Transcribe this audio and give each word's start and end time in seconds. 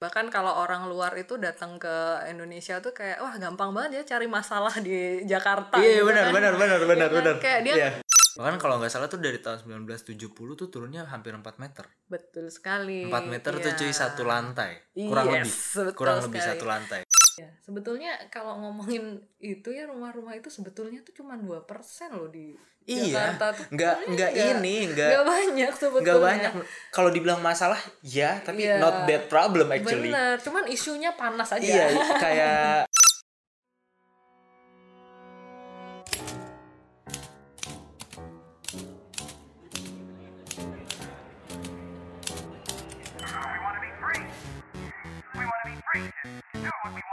bahkan 0.00 0.32
kalau 0.32 0.56
orang 0.56 0.88
luar 0.88 1.12
itu 1.14 1.36
datang 1.36 1.76
ke 1.76 1.92
Indonesia 2.26 2.80
tuh 2.80 2.96
kayak 2.96 3.20
wah 3.20 3.36
gampang 3.36 3.68
banget 3.70 4.00
ya 4.00 4.16
cari 4.16 4.24
masalah 4.26 4.72
di 4.80 5.20
Jakarta 5.24 5.76
Iya 5.76 6.00
gitu 6.00 6.08
benar 6.08 6.24
kan. 6.24 6.32
benar 6.32 6.52
benar 6.56 6.80
benar 6.80 6.96
Iya 6.96 7.04
kan? 7.06 7.18
benar. 7.20 7.36
Kayak 7.36 7.60
dia- 7.62 7.76
Iya. 7.76 7.90
Bahkan 8.30 8.56
kalau 8.56 8.80
nggak 8.80 8.88
salah 8.88 9.06
tuh 9.06 9.20
dari 9.20 9.36
tahun 9.36 9.60
1970 9.60 10.32
tuh 10.56 10.72
turunnya 10.72 11.04
hampir 11.04 11.36
4 11.36 11.60
meter. 11.60 11.84
betul 12.08 12.48
sekali 12.48 13.04
4 13.04 13.28
meter 13.28 13.52
tuh 13.54 13.68
Iya. 13.68 13.76
cuy 13.76 13.92
satu 13.92 14.22
lantai. 14.24 14.72
Kurang 14.96 15.26
Yes, 15.28 15.76
lebih. 15.76 15.92
Kurang 15.92 16.18
lebih 16.24 16.40
sekali. 16.40 16.50
satu 16.56 16.64
lantai. 16.64 17.00
Ya, 17.38 17.48
sebetulnya 17.60 18.16
kalau 18.28 18.58
ngomongin 18.58 19.20
itu 19.38 19.70
ya 19.70 19.86
rumah-rumah 19.86 20.34
itu 20.34 20.48
sebetulnya 20.48 20.98
tuh 21.00 21.14
cuma 21.14 21.36
2% 21.36 21.62
loh 22.10 22.26
di 22.26 22.56
Iya. 22.88 23.12
Jakarta 23.12 23.54
tuh. 23.54 23.64
Nggak 23.70 23.94
sebetulnya 23.94 24.14
nggak 24.16 24.32
ini, 24.56 24.76
nggak 24.90 25.08
nggak 25.12 25.26
banyak 25.28 25.72
sebetulnya. 25.76 26.02
nggak 26.02 26.18
banyak. 26.18 26.52
Kalau 26.90 27.10
dibilang 27.12 27.40
masalah 27.40 27.78
ya, 28.00 28.40
tapi 28.40 28.64
Iya. 28.64 28.80
not 28.80 29.04
that 29.04 29.28
problem 29.28 29.68
actually. 29.70 30.10
Bener, 30.10 30.40
cuman 30.40 30.64
isunya 30.66 31.12
panas 31.14 31.52
aja. 31.52 31.60
Iya, 31.62 31.86
kayak 32.18 32.88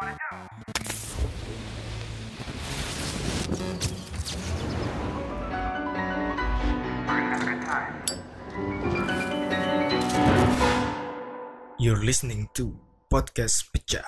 You're 0.08 0.16
listening 12.00 12.48
to 12.56 12.72
Podcast 13.12 13.68
Pecah. 13.76 14.08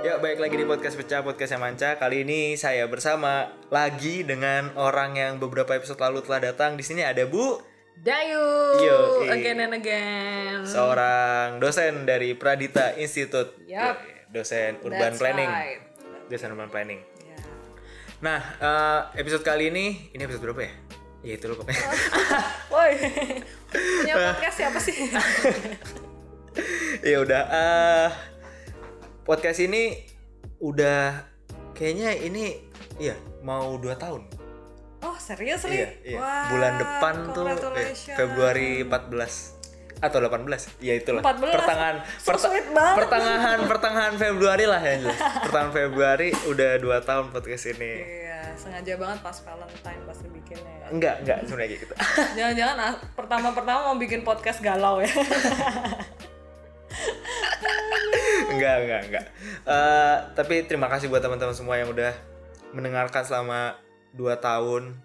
Ya 0.00 0.16
baik 0.16 0.40
lagi 0.40 0.56
di 0.56 0.64
podcast 0.64 0.96
pecah 0.96 1.20
podcast 1.20 1.52
yang 1.52 1.60
manca. 1.60 2.00
Kali 2.00 2.24
ini 2.24 2.56
saya 2.56 2.88
bersama 2.88 3.52
lagi 3.68 4.24
dengan 4.24 4.72
orang 4.80 5.20
yang 5.20 5.36
beberapa 5.36 5.76
episode 5.76 6.00
lalu 6.00 6.24
telah 6.24 6.40
datang. 6.40 6.80
Di 6.80 6.84
sini 6.88 7.04
ada 7.04 7.28
Bu 7.28 7.60
Dayu, 7.96 8.44
Yo, 8.78 9.24
eh. 9.24 9.32
again 9.32 9.58
and 9.58 9.74
again. 9.74 10.60
seorang 10.62 11.56
dosen 11.56 12.04
dari 12.04 12.36
Pradita 12.36 12.92
Institute. 12.94 13.56
Yoi, 13.64 13.96
dosen 14.28 14.76
urban 14.80 15.00
That's 15.10 15.18
planning 15.18 15.48
right. 15.48 15.80
dosen 16.28 16.52
urban 16.52 16.68
planning 16.68 17.00
Ya. 17.18 17.38
nah 18.18 18.40
eh, 18.58 19.00
episode 19.16 19.40
kali 19.40 19.70
ini 19.70 20.12
ini 20.12 20.20
episode 20.20 20.44
berapa 20.44 20.60
ya 20.62 20.72
ya 21.22 21.32
itu 21.34 21.46
loh 21.46 21.56
pokoknya 21.56 21.82
Woi, 22.74 22.92
punya 23.72 24.14
podcast 24.14 24.56
siapa 24.56 24.78
sih? 24.78 24.96
ya 27.10 27.16
udah 27.18 27.42
eh 27.46 28.08
podcast 29.22 29.58
ini 29.58 30.04
udah 30.58 31.24
kayaknya 31.72 32.12
ini 32.18 32.60
iya 32.96 33.16
mau 33.40 33.74
dua 33.76 33.96
tahun 33.96 34.28
Oh 35.04 35.16
serius 35.20 35.64
nih? 35.68 35.76
Iya, 35.76 35.88
iya. 36.04 36.18
Wah, 36.18 36.48
Bulan 36.48 36.72
depan 36.80 37.14
tuh 37.36 37.44
eh. 37.76 37.92
Februari 38.16 38.80
14 38.84 39.56
atau 39.96 40.18
18. 40.20 40.84
Ya 40.84 40.94
itulah. 40.96 41.24
14. 41.24 41.56
Pertengahan 41.56 41.96
So 42.20 42.36
sweet 42.36 42.68
banget. 42.72 42.96
pertengahan 43.00 43.58
pertengahan 43.64 44.14
Februari 44.16 44.64
lah 44.68 44.80
ya 44.80 44.94
jelas. 45.00 45.16
Pertengahan 45.48 45.72
Februari 45.72 46.28
udah 46.48 46.70
2 46.80 47.08
tahun 47.08 47.24
podcast 47.32 47.64
ini. 47.76 47.92
Iya, 48.04 48.40
sengaja 48.56 48.92
banget 49.00 49.18
pas 49.24 49.36
Valentine 49.40 50.00
pasti 50.04 50.26
bikinnya 50.28 50.74
ya. 50.84 50.86
Enggak, 50.92 51.14
enggak 51.24 51.38
sebenarnya 51.48 51.68
kayak 51.72 51.82
gitu. 51.88 51.94
Jangan-jangan 52.38 52.76
ah, 52.80 52.94
pertama-pertama 53.16 53.80
mau 53.92 53.96
bikin 53.96 54.20
podcast 54.20 54.60
galau 54.60 55.00
ya. 55.00 55.08
enggak, 58.52 58.76
enggak, 58.84 59.00
enggak. 59.08 59.24
Eh, 59.64 60.16
tapi 60.36 60.64
terima 60.68 60.88
kasih 60.92 61.08
buat 61.08 61.24
teman-teman 61.24 61.56
semua 61.56 61.80
yang 61.80 61.88
udah 61.88 62.12
mendengarkan 62.76 63.24
selama 63.24 63.80
2 64.16 64.36
tahun. 64.40 64.96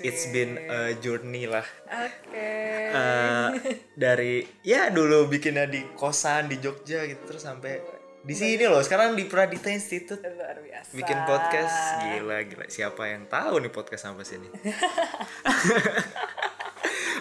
It's 0.00 0.28
been 0.28 0.56
a 0.62 0.96
journey 0.96 1.44
lah. 1.44 1.64
Oke. 1.84 2.48
Eh, 2.88 3.48
dari 3.94 4.46
ya 4.62 4.88
dulu 4.88 5.28
bikinnya 5.28 5.68
di 5.68 5.84
kosan 5.92 6.48
di 6.48 6.56
Jogja 6.56 7.04
gitu 7.04 7.20
terus 7.26 7.44
sampai 7.44 7.82
di 8.24 8.32
sini 8.32 8.64
loh 8.64 8.80
sekarang 8.80 9.14
di 9.14 9.22
Pradita 9.22 9.68
Institute 9.68 10.18
Luar 10.18 10.58
biasa. 10.58 10.90
bikin 10.92 11.18
podcast 11.22 11.76
gila 12.02 12.42
gila 12.42 12.66
siapa 12.66 13.06
yang 13.06 13.26
tahu 13.26 13.60
nih 13.60 13.70
podcast 13.70 14.02
sampai 14.02 14.26
sini 14.26 14.48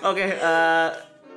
oke 0.10 0.26
eh, 0.26 0.90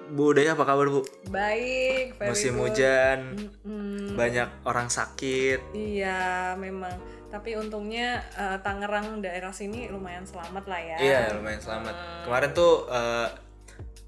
Bu 0.08 0.32
Daya 0.32 0.56
apa 0.56 0.64
kabar 0.64 0.88
Bu 0.88 1.04
Baik, 1.28 2.16
musim 2.22 2.56
good. 2.56 2.72
hujan 2.72 3.18
Mm, 3.60 4.16
banyak 4.16 4.48
orang 4.64 4.88
sakit 4.88 5.60
Iya, 5.76 6.56
memang. 6.56 6.96
Tapi 7.28 7.50
untungnya 7.54 8.24
eh, 8.32 8.56
Tangerang 8.60 9.20
daerah 9.20 9.52
sini 9.52 9.88
lumayan 9.88 10.24
selamat 10.24 10.64
lah 10.64 10.80
ya. 10.80 10.96
iya 10.98 11.20
lumayan 11.30 11.60
selamat. 11.60 12.24
Kemarin 12.24 12.50
tuh 12.52 12.88
eh, 12.88 13.28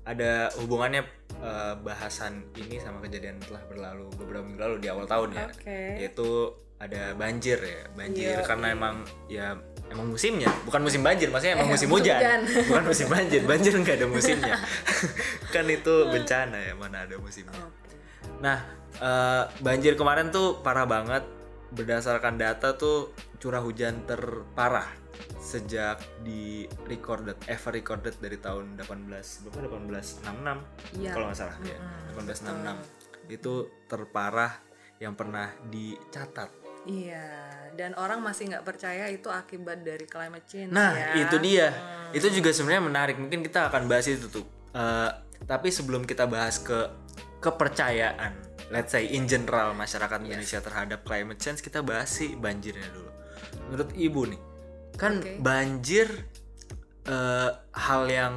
ada 0.02 0.48
hubungannya 0.56 1.04
eh, 1.36 1.74
bahasan 1.78 2.48
ini 2.54 2.80
sama 2.80 3.04
kejadian 3.04 3.36
telah 3.38 3.60
berlalu 3.68 4.08
beberapa 4.16 4.40
minggu 4.42 4.60
lalu 4.60 4.76
di 4.80 4.88
awal 4.88 5.04
tahun 5.04 5.36
ya. 5.36 5.46
Oke. 5.46 5.80
yaitu 6.00 6.28
ada 6.80 7.12
banjir 7.12 7.60
ya 7.60 7.82
banjir. 7.92 8.32
Iya, 8.32 8.40
karena 8.40 8.72
emang 8.72 9.04
ya 9.28 9.52
emang 9.92 10.08
musimnya. 10.08 10.48
Bukan 10.64 10.80
musim 10.80 11.04
banjir 11.04 11.28
maksudnya 11.28 11.60
emang 11.60 11.68
Eh, 11.68 11.72
musim 11.76 11.88
musim 11.92 12.00
hujan. 12.00 12.20
hujan. 12.24 12.40
bukan 12.72 12.84
musim 12.88 13.06
banjir 13.06 13.40
banjir 13.44 13.72
nggak 13.76 13.96
ada 14.00 14.06
musimnya. 14.08 14.56
Kan 15.52 15.68
itu 15.68 15.94
bencana 16.08 16.56
ya 16.56 16.72
mana 16.72 17.04
ada 17.04 17.20
musimnya. 17.20 17.52
Oke. 17.60 17.92
nah 18.40 18.64
eh, 18.96 19.44
banjir 19.60 19.92
kemarin 19.92 20.32
tuh 20.32 20.64
parah 20.64 20.88
banget 20.88 21.20
berdasarkan 21.70 22.34
data 22.34 22.74
tuh 22.74 23.10
curah 23.38 23.60
hujan 23.60 24.02
terparah 24.04 24.86
sejak 25.36 26.00
di 26.20 26.64
recorded 26.84 27.36
ever 27.46 27.72
recorded 27.72 28.14
dari 28.18 28.36
tahun 28.36 28.76
18 28.76 29.46
berapa 29.46 29.76
1866 29.80 31.00
Iya. 31.00 31.12
kalau 31.12 31.24
nggak 31.28 31.38
salah 31.38 31.56
ya 31.62 31.78
1866 32.12 33.32
itu 33.32 33.54
terparah 33.86 34.52
yang 34.98 35.14
pernah 35.14 35.48
dicatat 35.66 36.50
Iya, 36.80 37.28
dan 37.76 37.92
orang 37.92 38.24
masih 38.24 38.48
nggak 38.48 38.64
percaya 38.64 39.04
itu 39.06 39.28
akibat 39.28 39.84
dari 39.84 40.08
climate 40.08 40.48
change 40.48 40.72
Nah, 40.72 40.96
ya. 40.96 41.12
itu 41.20 41.36
dia. 41.36 41.68
Itu 42.08 42.32
juga 42.32 42.56
sebenarnya 42.56 42.88
menarik. 42.88 43.20
Mungkin 43.20 43.44
kita 43.44 43.68
akan 43.68 43.84
bahas 43.84 44.08
itu 44.08 44.32
tuh. 44.32 44.48
Eh, 44.72 45.10
tapi 45.44 45.68
sebelum 45.68 46.08
kita 46.08 46.24
bahas 46.24 46.56
ke 46.56 46.88
kepercayaan, 47.44 48.49
let's 48.70 48.94
say 48.94 49.10
in 49.10 49.26
general 49.26 49.74
masyarakat 49.74 50.22
Indonesia 50.22 50.62
terhadap 50.62 51.02
climate 51.02 51.42
change, 51.42 51.60
kita 51.60 51.82
bahas 51.82 52.08
sih 52.08 52.38
banjirnya 52.38 52.86
dulu. 52.94 53.10
Menurut 53.68 53.90
Ibu 53.92 54.22
nih, 54.30 54.40
kan 54.94 55.18
Oke. 55.18 55.42
banjir 55.42 56.06
eh, 57.10 57.50
hal 57.74 58.02
yang 58.06 58.34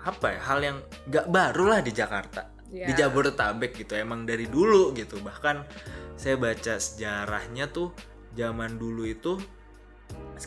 apa 0.00 0.26
ya? 0.38 0.40
Hal 0.46 0.58
yang 0.62 0.76
nggak 1.10 1.26
baru 1.28 1.64
lah 1.74 1.80
di 1.82 1.92
Jakarta. 1.92 2.54
Ya. 2.70 2.90
Di 2.90 2.92
Jabodetabek 2.94 3.74
gitu. 3.74 3.94
Emang 3.98 4.26
dari 4.26 4.46
dulu 4.50 4.94
gitu. 4.94 5.18
Bahkan 5.22 5.66
saya 6.14 6.38
baca 6.38 6.78
sejarahnya 6.78 7.70
tuh 7.70 7.94
zaman 8.34 8.78
dulu 8.78 9.06
itu 9.06 9.38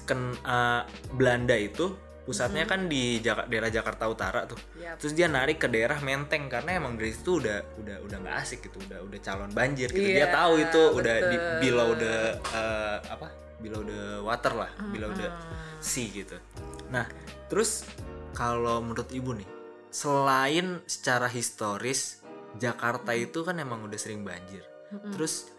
ken 0.08 0.36
eh, 0.36 0.82
Belanda 1.16 1.56
itu 1.56 2.07
pusatnya 2.28 2.68
kan 2.68 2.92
di 2.92 3.24
Jaka- 3.24 3.48
daerah 3.48 3.72
Jakarta 3.72 4.04
Utara 4.06 4.44
tuh. 4.44 4.60
Yap. 4.76 5.00
Terus 5.00 5.16
dia 5.16 5.32
narik 5.32 5.64
ke 5.64 5.72
daerah 5.72 5.96
Menteng 5.98 6.52
karena 6.52 6.76
emang 6.76 7.00
dari 7.00 7.16
situ 7.16 7.40
udah 7.40 7.64
udah 7.80 7.98
udah 8.04 8.18
nggak 8.20 8.36
asik 8.44 8.68
gitu, 8.68 8.84
udah 8.84 9.00
udah 9.00 9.20
calon 9.24 9.48
banjir 9.50 9.88
gitu. 9.88 10.04
dia 10.04 10.28
Iya, 10.28 10.36
tahu 10.36 10.54
itu 10.60 10.82
udah 10.92 11.16
di 11.24 11.38
betul. 11.40 11.58
below 11.64 11.90
the 11.96 12.16
eh, 12.52 12.98
apa? 13.08 13.28
below 13.58 13.82
the 13.82 14.02
water 14.22 14.54
lah, 14.54 14.70
below 14.92 15.10
the 15.10 15.26
sea 15.80 16.12
gitu. 16.12 16.36
Nah, 16.92 17.08
terus 17.48 17.88
kalau 18.36 18.84
menurut 18.84 19.10
Ibu 19.10 19.34
nih, 19.34 19.50
selain 19.90 20.84
secara 20.86 21.26
historis 21.26 22.22
Jakarta 22.54 23.16
itu 23.16 23.42
kan 23.42 23.58
emang 23.58 23.82
udah 23.82 23.98
sering 23.98 24.22
banjir. 24.22 24.62
Terus 25.10 25.50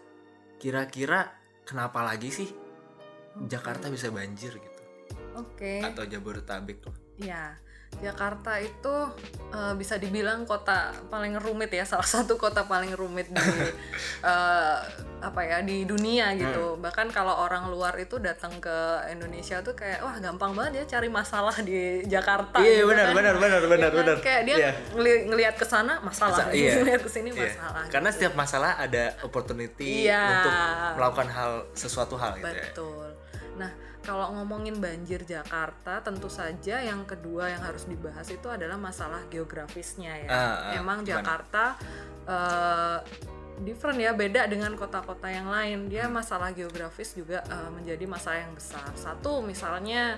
kira-kira 0.55 1.33
kenapa 1.63 2.01
lagi 2.01 2.29
sih 2.29 2.49
Jakarta 3.45 3.87
bisa 3.87 4.07
banjir 4.09 4.51
gitu? 4.53 4.68
Oke. 5.39 5.79
atau 5.81 6.03
Jabodetabek 6.03 6.83
loh. 6.83 6.95
Ya, 7.15 7.55
Jakarta 7.99 8.55
itu 8.57 8.95
eh, 9.49 9.73
bisa 9.73 9.97
dibilang 9.97 10.45
kota 10.45 10.91
paling 11.09 11.35
rumit 11.35 11.67
ya, 11.69 11.83
salah 11.83 12.05
satu 12.05 12.35
kota 12.35 12.63
paling 12.63 12.93
rumit 12.93 13.27
di 13.27 13.41
eh, 14.23 14.77
apa 15.19 15.41
ya 15.43 15.59
di 15.59 15.83
dunia 15.83 16.31
gitu. 16.31 16.77
Hmm. 16.77 16.79
Bahkan 16.79 17.11
kalau 17.11 17.35
orang 17.35 17.67
luar 17.67 17.91
itu 17.97 18.15
datang 18.19 18.55
ke 18.55 18.77
Indonesia 19.09 19.59
tuh 19.59 19.75
kayak 19.75 19.99
wah 19.99 20.15
gampang 20.15 20.55
banget 20.55 20.79
ya 20.79 20.95
cari 20.95 21.11
masalah 21.11 21.51
di 21.59 22.07
Jakarta. 22.07 22.63
Iya 22.63 22.71
gitu 22.79 22.87
benar 22.87 23.05
kan. 23.11 23.15
benar 23.17 23.35
benar 23.35 23.61
benar 23.67 23.79
Ya 23.81 23.91
kan? 23.91 23.99
benar. 23.99 24.17
Kayak 24.23 24.41
dia 24.45 24.55
Iya. 24.55 24.71
ngeli- 24.95 25.23
ngelihat 25.27 25.55
ke 25.57 25.65
sana 25.65 25.99
masalah, 25.99 26.47
Masa- 26.47 26.55
iya. 26.55 26.71
ngelihat 26.79 27.01
ke 27.03 27.11
sini 27.11 27.29
Iya. 27.35 27.41
masalah. 27.51 27.83
Karena 27.91 28.09
setiap 28.09 28.33
masalah 28.33 28.71
ada 28.77 29.03
opportunity 29.19 30.07
Iya. 30.07 30.23
untuk 30.23 30.53
melakukan 30.95 31.27
hal 31.27 31.51
sesuatu 31.73 32.15
hal 32.15 32.37
gitu 32.37 32.47
ya. 32.47 33.08
Nah, 33.59 33.71
kalau 33.99 34.31
ngomongin 34.33 34.79
banjir 34.79 35.27
Jakarta, 35.27 35.99
tentu 35.99 36.31
saja 36.31 36.79
yang 36.79 37.03
kedua 37.03 37.51
yang 37.51 37.59
harus 37.59 37.83
dibahas 37.83 38.31
itu 38.31 38.47
adalah 38.47 38.79
masalah 38.79 39.27
geografisnya 39.27 40.15
ya. 40.23 40.29
Ah, 40.31 40.39
ah, 40.39 40.71
Emang 40.79 41.03
gimana? 41.03 41.11
Jakarta 41.19 41.63
eh, 42.23 42.97
different 43.59 43.99
ya, 43.99 44.15
beda 44.15 44.47
dengan 44.47 44.71
kota-kota 44.79 45.27
yang 45.27 45.51
lain. 45.51 45.91
Dia 45.91 46.07
masalah 46.07 46.55
geografis 46.55 47.11
juga 47.11 47.43
eh, 47.43 47.69
menjadi 47.69 48.07
masalah 48.07 48.39
yang 48.47 48.55
besar. 48.55 48.87
Satu 48.95 49.43
misalnya 49.43 50.15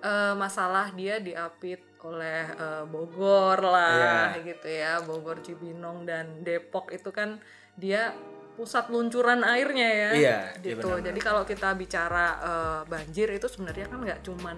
eh, 0.00 0.32
masalah 0.32 0.88
dia 0.96 1.20
diapit 1.20 1.84
oleh 2.00 2.48
eh, 2.48 2.84
Bogor 2.88 3.60
lah 3.60 4.32
Iya. 4.32 4.56
gitu 4.56 4.68
ya, 4.70 4.92
Bogor, 5.04 5.44
Cibinong 5.44 6.08
dan 6.08 6.40
Depok 6.40 6.88
itu 6.88 7.12
kan 7.12 7.36
dia 7.76 8.16
pusat 8.58 8.90
luncuran 8.90 9.40
airnya 9.40 9.86
ya 9.86 10.10
Iya, 10.10 10.10
iya 10.18 10.36
gitu. 10.58 10.82
benar-benar. 10.82 11.06
Jadi 11.06 11.20
kalau 11.22 11.42
kita 11.46 11.68
bicara 11.72 12.26
eh, 12.42 12.80
banjir 12.84 13.30
itu 13.30 13.46
sebenarnya 13.46 13.86
kan 13.86 14.02
nggak 14.02 14.20
cuman 14.26 14.56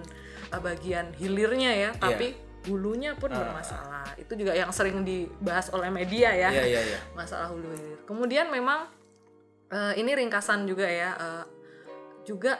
eh, 0.49 0.57
bagian 0.59 1.13
hilirnya 1.13 1.71
ya, 1.71 1.89
tapi 1.93 2.33
hulunya 2.65 3.13
pun 3.13 3.29
Ah, 3.29 3.37
bermasalah. 3.37 4.05
Itu 4.17 4.33
juga 4.33 4.53
yang 4.53 4.69
sering 4.69 5.01
dibahas 5.01 5.69
oleh 5.69 5.89
media 5.89 6.29
ya, 6.29 6.49
Iya 6.49 6.65
iya 6.67 6.81
iya. 6.83 6.99
masalah 7.13 7.49
hulu 7.49 7.69
hilir. 7.69 8.01
Kemudian 8.03 8.49
memang 8.49 8.89
eh, 9.69 9.93
ini 9.95 10.11
ringkasan 10.11 10.65
juga 10.65 10.83
ya, 10.83 11.13
eh, 11.15 11.45
juga 12.23 12.57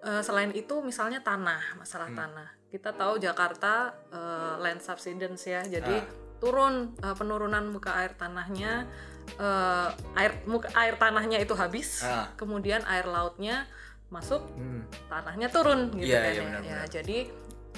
eh, 0.00 0.22
selain 0.22 0.50
itu 0.52 0.80
misalnya 0.80 1.20
tanah, 1.20 1.76
masalah 1.76 2.08
Hmm. 2.08 2.18
tanah. 2.18 2.48
Kita 2.68 2.92
tahu 2.92 3.16
Jakarta 3.18 3.92
eh, 4.08 4.54
land 4.58 4.80
subsidence 4.80 5.44
ya, 5.44 5.60
jadi 5.62 5.96
Ah. 5.96 6.08
turun 6.38 6.94
eh, 6.98 7.12
penurunan 7.12 7.66
muka 7.66 7.96
air 7.96 8.14
tanahnya, 8.14 8.86
eh, 9.30 9.88
air 10.14 10.32
muka 10.44 10.72
air 10.72 10.94
tanahnya 10.94 11.38
itu 11.38 11.52
habis, 11.52 12.00
Ah. 12.00 12.32
kemudian 12.34 12.80
air 12.84 13.04
lautnya 13.04 13.68
masuk, 14.08 14.40
Hmm. 14.50 14.88
tanahnya 15.06 15.48
turun 15.48 15.92
gitu 15.92 16.08
Iya, 16.08 16.18
kan 16.18 16.32
iya, 16.32 16.42
ya. 16.42 16.60
Ya, 16.62 16.80
jadi 16.90 17.18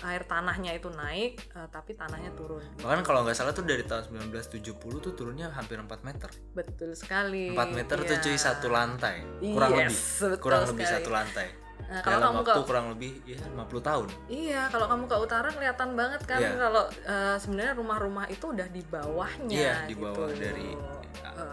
air 0.00 0.22
tanahnya 0.22 0.72
itu 0.72 0.88
naik, 0.88 1.36
eh, 1.50 1.68
tapi 1.68 1.92
tanahnya 1.92 2.32
turun. 2.32 2.62
gitu. 2.62 2.82
Bahkan 2.82 3.02
kalau 3.02 3.20
nggak 3.20 3.34
salah 3.34 3.50
tuh 3.50 3.62
dari 3.62 3.82
tahun 3.82 4.08
1970 4.08 4.72
tuh 4.98 5.12
turunnya 5.12 5.50
hampir 5.50 5.76
4 5.76 6.00
meter. 6.00 6.30
Betul 6.50 6.94
sekali. 6.94 7.50
4 7.50 7.68
meter 7.70 7.98
tuh 7.98 8.14
Iya. 8.14 8.22
cuy 8.22 8.36
satu 8.36 8.66
lantai. 8.68 9.20
Kurang 9.42 9.70
Yes, 9.76 10.22
lebih. 10.22 10.38
Kurang 10.38 10.62
lebih 10.66 10.84
sekali. 10.84 10.96
satu 10.96 11.10
lantai. 11.10 11.48
Nah, 11.80 12.00
kalau 12.00 12.12
Dalam 12.14 12.28
kamu 12.30 12.40
waktu 12.46 12.52
ke 12.54 12.62
kurang 12.64 12.86
lebih 12.88 13.12
ya 13.26 13.38
50 13.42 13.82
tahun. 13.82 14.06
Iya, 14.28 14.62
kalau 14.68 14.86
kamu 14.86 15.04
ke 15.04 15.16
utara 15.18 15.48
kelihatan 15.50 15.88
banget 15.92 16.20
kan 16.22 16.38
Iya. 16.38 16.52
kalau 16.54 16.84
eh, 16.86 17.36
sebenarnya 17.36 17.74
rumah-rumah 17.74 18.26
itu 18.28 18.44
udah 18.46 18.68
di 18.68 18.82
bawahnya 18.86 19.56
Iya, 19.58 19.74
di 19.84 19.94
gitu. 19.94 20.04
bawah 20.06 20.30
dari, 20.30 20.68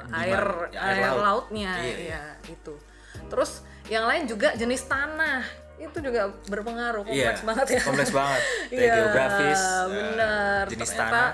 Di 0.04 0.14
air? 0.14 0.44
Ya, 0.70 0.80
air 0.80 0.96
air 0.96 1.04
laut. 1.08 1.22
lautnya 1.22 1.72
Iya, 1.78 1.96
iya, 1.98 2.22
itu. 2.46 2.74
Terus 3.28 3.52
yang 3.88 4.04
lain 4.04 4.24
juga 4.24 4.54
jenis 4.54 4.84
tanah 4.84 5.44
itu 5.78 5.98
juga 6.00 6.22
berpengaruh 6.46 7.06
kompleks 7.06 7.40
Iya, 7.40 7.46
banget 7.46 7.68
ya. 7.70 7.82
Kompleks 7.84 8.12
banget. 8.12 8.42
Dari 8.72 8.78
Iya, 8.80 8.94
geografis, 8.98 9.62
eh, 9.62 9.86
benar. 9.88 10.64
jenis 10.66 10.90
Ternyata 10.90 11.06
tanah, 11.06 11.28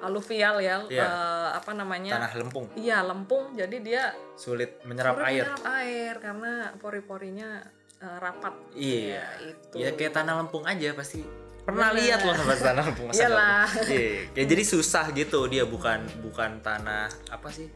aluvial 0.00 0.54
ya, 0.58 0.76
Iya. 0.82 1.04
eh, 1.04 1.48
apa 1.54 1.70
namanya? 1.70 2.12
tanah 2.16 2.32
lempung, 2.34 2.66
Iya, 2.72 2.98
lempung. 3.02 3.44
Jadi 3.52 3.76
dia 3.80 4.02
sulit 4.34 4.80
menyerap 4.82 5.14
sulit 5.14 5.28
air. 5.28 5.44
menyerap 5.44 5.64
air 5.76 6.14
karena 6.16 6.52
pori-porinya 6.76 7.50
eh, 7.98 8.16
rapat. 8.16 8.54
Iya. 8.72 9.04
Ya, 9.12 9.24
itu. 9.44 9.74
Ya 9.76 9.90
kayak 9.92 10.12
tanah 10.14 10.40
lempung 10.40 10.64
aja 10.64 10.96
pasti. 10.96 11.20
Pernah 11.60 11.92
Bener. 11.92 12.00
lihat 12.00 12.20
loh 12.24 12.32
pas 12.40 12.56
tanah 12.58 12.82
lempung 12.82 13.06
masa 13.06 13.20
Iyalah. 13.20 13.68
pernah? 13.68 13.68
Iya, 13.84 14.10
kayak 14.32 14.48
jadi 14.56 14.62
susah 14.64 15.04
gitu 15.12 15.40
dia 15.46 15.68
bukan 15.68 16.00
bukan 16.24 16.64
tanah 16.64 17.12
apa 17.28 17.48
sih? 17.52 17.68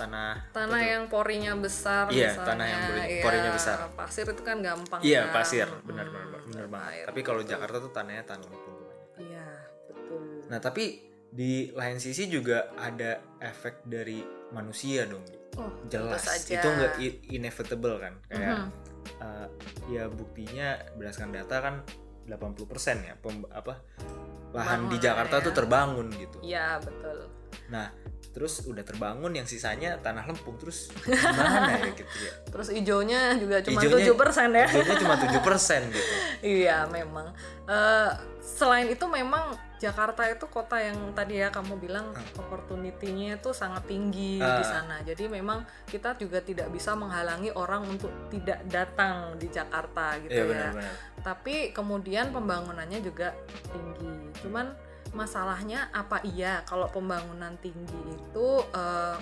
Tanah 0.00 0.32
tanah 0.50 0.78
tuh? 0.78 0.88
yang 0.88 1.04
porinya 1.06 1.52
besar 1.54 2.04
Iya, 2.06 2.32
misalnya, 2.32 2.46
tanah 2.46 2.66
yang 2.66 2.82
iya, 3.02 3.20
porinya 3.20 3.50
besar. 3.52 3.76
pasir 3.92 4.24
itu 4.24 4.42
kan 4.42 4.56
gampang 4.58 5.00
Iya, 5.00 5.20
kan. 5.22 5.34
pasir. 5.36 5.66
Hmm, 5.66 5.84
Benar 5.84 6.06
benar 6.08 6.26
benar 6.42 6.66
banget. 6.66 6.90
air. 6.90 7.04
Tapi 7.06 7.20
kalau 7.20 7.42
Jakarta 7.42 7.76
tuh 7.78 7.90
tanahnya 7.90 8.24
tanah 8.24 8.46
lempung 8.46 8.76
iya 9.18 9.46
betul 9.86 10.22
Nah, 10.48 10.58
tapi 10.58 10.84
di 11.30 11.52
lain 11.70 11.98
sisi 11.98 12.26
juga 12.26 12.72
ada 12.74 13.10
efek 13.38 13.84
dari 13.84 14.18
manusia 14.50 15.04
dong. 15.04 15.22
oh 15.54 15.70
Jelas. 15.86 16.24
Itu 16.42 16.64
nggak 16.64 16.96
inevitable 17.28 17.96
kan? 17.98 18.14
Kayak 18.26 18.56
Mhm. 18.56 18.68
eh, 19.20 19.48
ya 19.90 20.04
buktinya 20.06 20.68
berdasarkan 20.94 21.32
data 21.32 21.56
kan 21.58 21.74
80% 22.26 23.02
ya 23.02 23.14
pem- 23.16 23.48
apa 23.48 23.80
lahan 24.50 24.86
di 24.86 24.96
Bangunan 24.96 25.00
Jakarta 25.00 25.36
ya. 25.36 25.42
tuh 25.42 25.52
terbangun 25.52 26.06
gitu. 26.12 26.38
iya 26.40 26.78
betul 26.78 27.26
Nah, 27.68 27.88
terus 28.30 28.62
udah 28.62 28.80
terbangun 28.80 29.32
yang 29.32 29.42
sisanya 29.42 29.98
tanah 29.98 30.22
lempung 30.22 30.54
terus 30.54 30.86
gimana 31.02 31.74
ya 31.76 31.90
gitu 31.90 32.14
ya. 32.16 32.32
terus 32.54 32.68
hijaunya 32.70 33.20
juga 33.34 33.58
cuma 33.58 33.82
tujuh 33.82 34.14
persen 34.14 34.54
ya 34.54 34.66
Hijaunya 34.66 34.96
cuma 34.96 35.14
7% 35.82 35.90
gitu. 35.90 36.12
iya 36.40 36.86
memang 36.86 37.34
Eh, 37.66 38.10
selain 38.40 38.86
itu 38.86 39.02
memang 39.04 39.50
Jakarta 39.76 40.26
itu 40.26 40.42
kota 40.44 40.74
yang 40.76 41.10
tadi 41.10 41.38
ya 41.38 41.48
kamu 41.48 41.78
bilang 41.78 42.10
opportunity-nya 42.34 43.38
itu 43.38 43.50
sangat 43.50 43.86
tinggi 43.86 44.36
di 44.36 44.44
Ah. 44.44 44.60
sana. 44.60 44.98
Jadi 45.00 45.24
memang 45.26 45.62
kita 45.86 46.14
juga 46.14 46.38
tidak 46.38 46.66
bisa 46.68 46.92
menghalangi 46.92 47.48
orang 47.50 47.86
untuk 47.88 48.10
tidak 48.28 48.60
datang 48.66 49.34
di 49.36 49.46
Jakarta 49.48 50.18
gitu 50.20 50.34
Iya 50.34 50.42
ya. 50.42 50.50
benar-benar. 50.50 50.94
tapi 51.20 51.70
kemudian 51.70 52.28
pembangunannya 52.28 53.00
juga 53.00 53.32
tinggi. 53.66 54.10
Cuman 54.40 54.74
masalahnya 55.12 55.90
apa 55.90 56.22
iya 56.22 56.62
kalau 56.62 56.86
pembangunan 56.86 57.54
tinggi 57.58 57.98
itu 58.08 58.48
eh, 58.70 59.16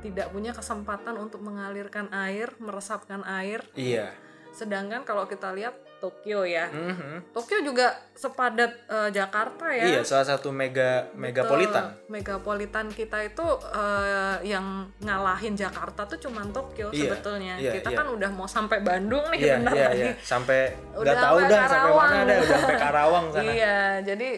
tidak 0.00 0.32
punya 0.32 0.50
kesempatan 0.50 1.12
untuk 1.14 1.40
mengalirkan 1.40 2.08
air, 2.10 2.56
meresapkan 2.56 3.20
air. 3.22 3.60
Iya. 3.74 4.16
Sedangkan 4.50 5.04
kalau 5.04 5.24
kita 5.24 5.52
lihat 5.52 5.76
Tokyo 6.00 6.48
ya, 6.48 6.72
Mhm. 6.72 7.36
Tokyo 7.36 7.60
juga 7.60 7.92
sepadat 8.16 8.72
eh, 8.88 9.12
Jakarta 9.12 9.68
ya. 9.68 9.84
Iya, 9.84 10.00
salah 10.00 10.24
satu 10.24 10.48
mega 10.48 11.04
Betul. 11.06 11.20
megapolitan. 11.20 11.84
Megapolitan 12.08 12.88
kita 12.88 13.20
itu 13.20 13.44
eh, 13.70 14.36
yang 14.48 14.88
ngalahin 14.98 15.52
Jakarta 15.52 16.08
tuh 16.08 16.16
cuman 16.18 16.48
Tokyo 16.48 16.88
Iya, 16.88 17.12
sebetulnya. 17.12 17.54
iya, 17.60 17.72
kita 17.76 17.92
iya. 17.92 17.98
kan 18.00 18.06
udah 18.08 18.30
mau 18.32 18.48
sampai 18.48 18.80
Bandung 18.80 19.28
nih 19.28 19.38
Iya, 19.38 19.54
bentar 19.60 19.74
iya, 19.76 19.84
lagi. 19.86 20.00
iya. 20.00 20.12
Sampai 20.24 20.60
Udah 20.96 21.14
tahu 21.14 21.36
dah 21.44 21.64
sampai 21.68 21.92
mana 21.92 22.16
ada, 22.16 22.34
udah 22.34 22.48
sampai 22.48 22.76
Karawang 22.80 23.26
sana. 23.28 23.44
Iya, 23.44 23.78
jadi 24.00 24.30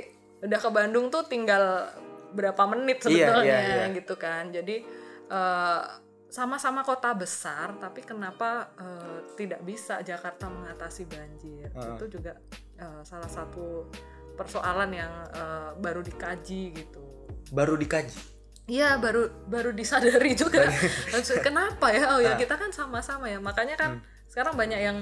udah 0.42 0.58
ke 0.58 0.70
Bandung 0.70 1.06
tuh 1.08 1.22
tinggal 1.24 1.88
berapa 2.32 2.62
menit 2.66 2.98
Iya, 3.00 3.30
sebetulnya 3.30 3.58
iya, 3.58 3.76
iya. 3.86 3.94
gitu 3.94 4.14
kan. 4.16 4.50
Jadi 4.50 4.82
eh, 5.28 5.82
sama-sama 6.26 6.80
kota 6.80 7.12
besar, 7.12 7.76
tapi 7.76 8.00
kenapa 8.02 8.72
eh, 8.74 9.18
tidak 9.36 9.62
bisa 9.62 10.00
Jakarta 10.00 10.48
mengatasi 10.48 11.04
banjir? 11.06 11.68
Heeh. 11.70 11.94
Itu 11.94 12.04
juga 12.10 12.36
eh, 12.76 13.02
salah 13.02 13.28
satu 13.28 13.86
persoalan 14.32 14.90
yang 14.90 15.12
eh, 15.30 15.70
baru 15.76 16.00
dikaji 16.00 16.62
gitu. 16.74 17.02
Baru 17.48 17.76
dikaji. 17.76 18.32
Iya 18.62 18.94
baru 18.96 19.26
baru 19.50 19.74
disadari 19.74 20.38
juga 20.38 20.62
kenapa 21.42 21.90
ya 21.90 22.14
oh 22.14 22.22
ya 22.22 22.32
Ah. 22.32 22.38
kita 22.38 22.54
kan 22.54 22.70
sama-sama 22.70 23.26
ya 23.26 23.42
makanya 23.42 23.74
kan 23.74 23.98
Hmm. 23.98 24.30
sekarang 24.30 24.54
banyak 24.54 24.78
yang 24.80 24.98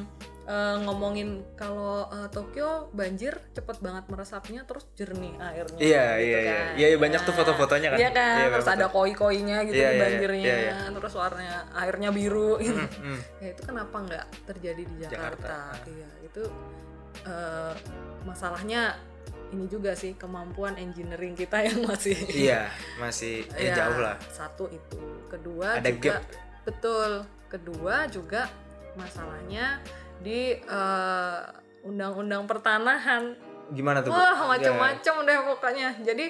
eh, 0.50 0.76
ngomongin 0.82 1.28
kalau 1.54 2.10
eh, 2.10 2.26
Tokyo 2.28 2.90
banjir 2.90 3.38
cepet 3.54 3.78
banget 3.78 4.10
meresapnya 4.10 4.66
terus 4.66 4.90
jernih 4.92 5.38
airnya 5.38 5.78
Iya, 5.78 6.04
gitu 6.18 6.26
iya, 6.26 6.38
iya. 6.40 6.40
kan. 6.42 6.66
Iya, 6.74 6.86
iya, 6.90 6.98
banyak 6.98 7.20
tuh 7.22 7.34
foto-fotonya 7.34 7.88
kan. 7.94 7.98
iya 7.98 8.10
kan 8.10 8.34
Iya, 8.36 8.48
terus 8.50 8.66
betul. 8.66 8.76
ada 8.76 8.86
koi-koinya 8.90 9.58
gitu 9.62 9.78
Iya, 9.78 9.88
di 9.88 10.00
banjirnya 10.02 10.54
terus 10.90 11.14
warnanya 11.14 11.58
airnya 11.72 12.10
biru 12.10 12.58
gitu. 12.58 12.82
Hmm, 12.82 12.90
hmm. 13.14 13.20
ya 13.38 13.48
itu 13.54 13.62
kenapa 13.62 13.96
nggak 14.02 14.24
terjadi 14.44 14.82
di 14.82 14.94
Jakarta, 14.98 15.70
Jakarta. 15.78 15.88
iya 15.88 16.08
itu 16.20 16.42
eh, 17.22 17.74
masalahnya 18.22 18.82
ini 19.50 19.66
juga 19.66 19.94
sih 19.94 20.14
kemampuan 20.14 20.78
engineering 20.78 21.34
kita 21.34 21.58
yang 21.66 21.82
masih 21.82 22.14
Iya, 22.30 22.70
masih 22.98 23.46
ya, 23.54 23.70
Ya, 23.70 23.74
jauh 23.86 23.98
lah. 23.98 24.14
Satu 24.30 24.66
itu. 24.66 24.98
Kedua 25.26 25.78
Ada 25.78 25.90
juga 25.90 26.18
gap. 26.18 26.22
betul. 26.62 27.10
Kedua 27.46 27.94
juga 28.06 28.46
masalahnya 28.94 29.82
di 30.20 30.54
eh, 30.54 31.38
undang-undang 31.82 32.44
pertanahan. 32.44 33.32
Gimana 33.72 34.04
tuh? 34.04 34.12
Wah, 34.12 34.46
macam-macam 34.48 35.14
deh 35.24 35.38
pokoknya. 35.46 35.88
Jadi 36.02 36.26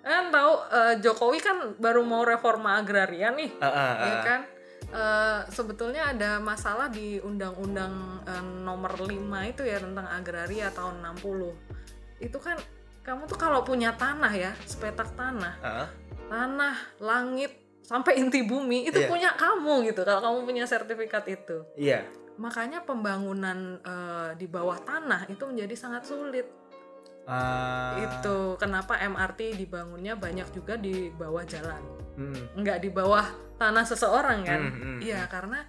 kan 0.00 0.30
tahu 0.30 0.52
eh, 0.70 0.94
Jokowi 1.00 1.38
kan 1.40 1.56
baru 1.76 2.06
mau 2.06 2.22
reforma 2.22 2.78
agraria 2.78 3.32
nih, 3.32 3.50
Ah, 3.58 3.66
ah, 3.66 3.92
ya 3.98 4.14
ah. 4.14 4.22
kan? 4.22 4.40
Eh, 4.86 5.40
sebetulnya 5.50 6.14
ada 6.14 6.38
masalah 6.38 6.86
di 6.86 7.18
undang-undang 7.18 8.22
eh, 8.22 8.44
nomor 8.62 8.94
5 8.94 9.10
itu 9.46 9.66
ya 9.66 9.82
tentang 9.82 10.06
agraria 10.06 10.70
tahun 10.70 11.02
60. 11.02 12.22
Itu 12.22 12.38
kan 12.38 12.54
kamu 13.02 13.26
tuh 13.26 13.38
kalau 13.38 13.62
punya 13.62 13.94
tanah 13.94 14.30
ya, 14.30 14.52
sepetak 14.62 15.14
tanah 15.14 15.54
Ah, 15.58 15.86
tanah, 16.26 16.74
langit, 16.98 17.54
sampai 17.82 18.18
inti 18.18 18.42
bumi 18.42 18.82
itu 18.84 18.98
Iya. 18.98 19.06
punya 19.06 19.30
kamu 19.34 19.86
gitu 19.86 20.02
kalau 20.02 20.18
kamu 20.22 20.38
punya 20.42 20.64
sertifikat 20.66 21.22
itu. 21.30 21.62
Iya. 21.78 22.02
Makanya 22.36 22.84
pembangunan 22.84 23.80
eh, 23.80 24.30
di 24.36 24.44
bawah 24.44 24.76
tanah 24.78 25.24
itu 25.26 25.42
menjadi 25.44 25.74
sangat 25.76 26.04
sulit. 26.04 26.46
Ah, 27.26 27.98
Itu 27.98 28.54
kenapa 28.54 29.02
MRT 29.02 29.58
dibangunnya 29.58 30.14
banyak 30.14 30.46
juga 30.54 30.78
di 30.78 31.10
bawah 31.10 31.42
jalan, 31.42 31.82
hmm. 32.14 32.54
nggak 32.54 32.78
di 32.78 32.90
bawah 32.94 33.26
tanah 33.58 33.82
seseorang 33.82 34.46
kan? 34.46 34.60
Hmm, 34.62 34.78
hmm, 34.78 34.98
Iya, 35.02 35.26
karena 35.26 35.66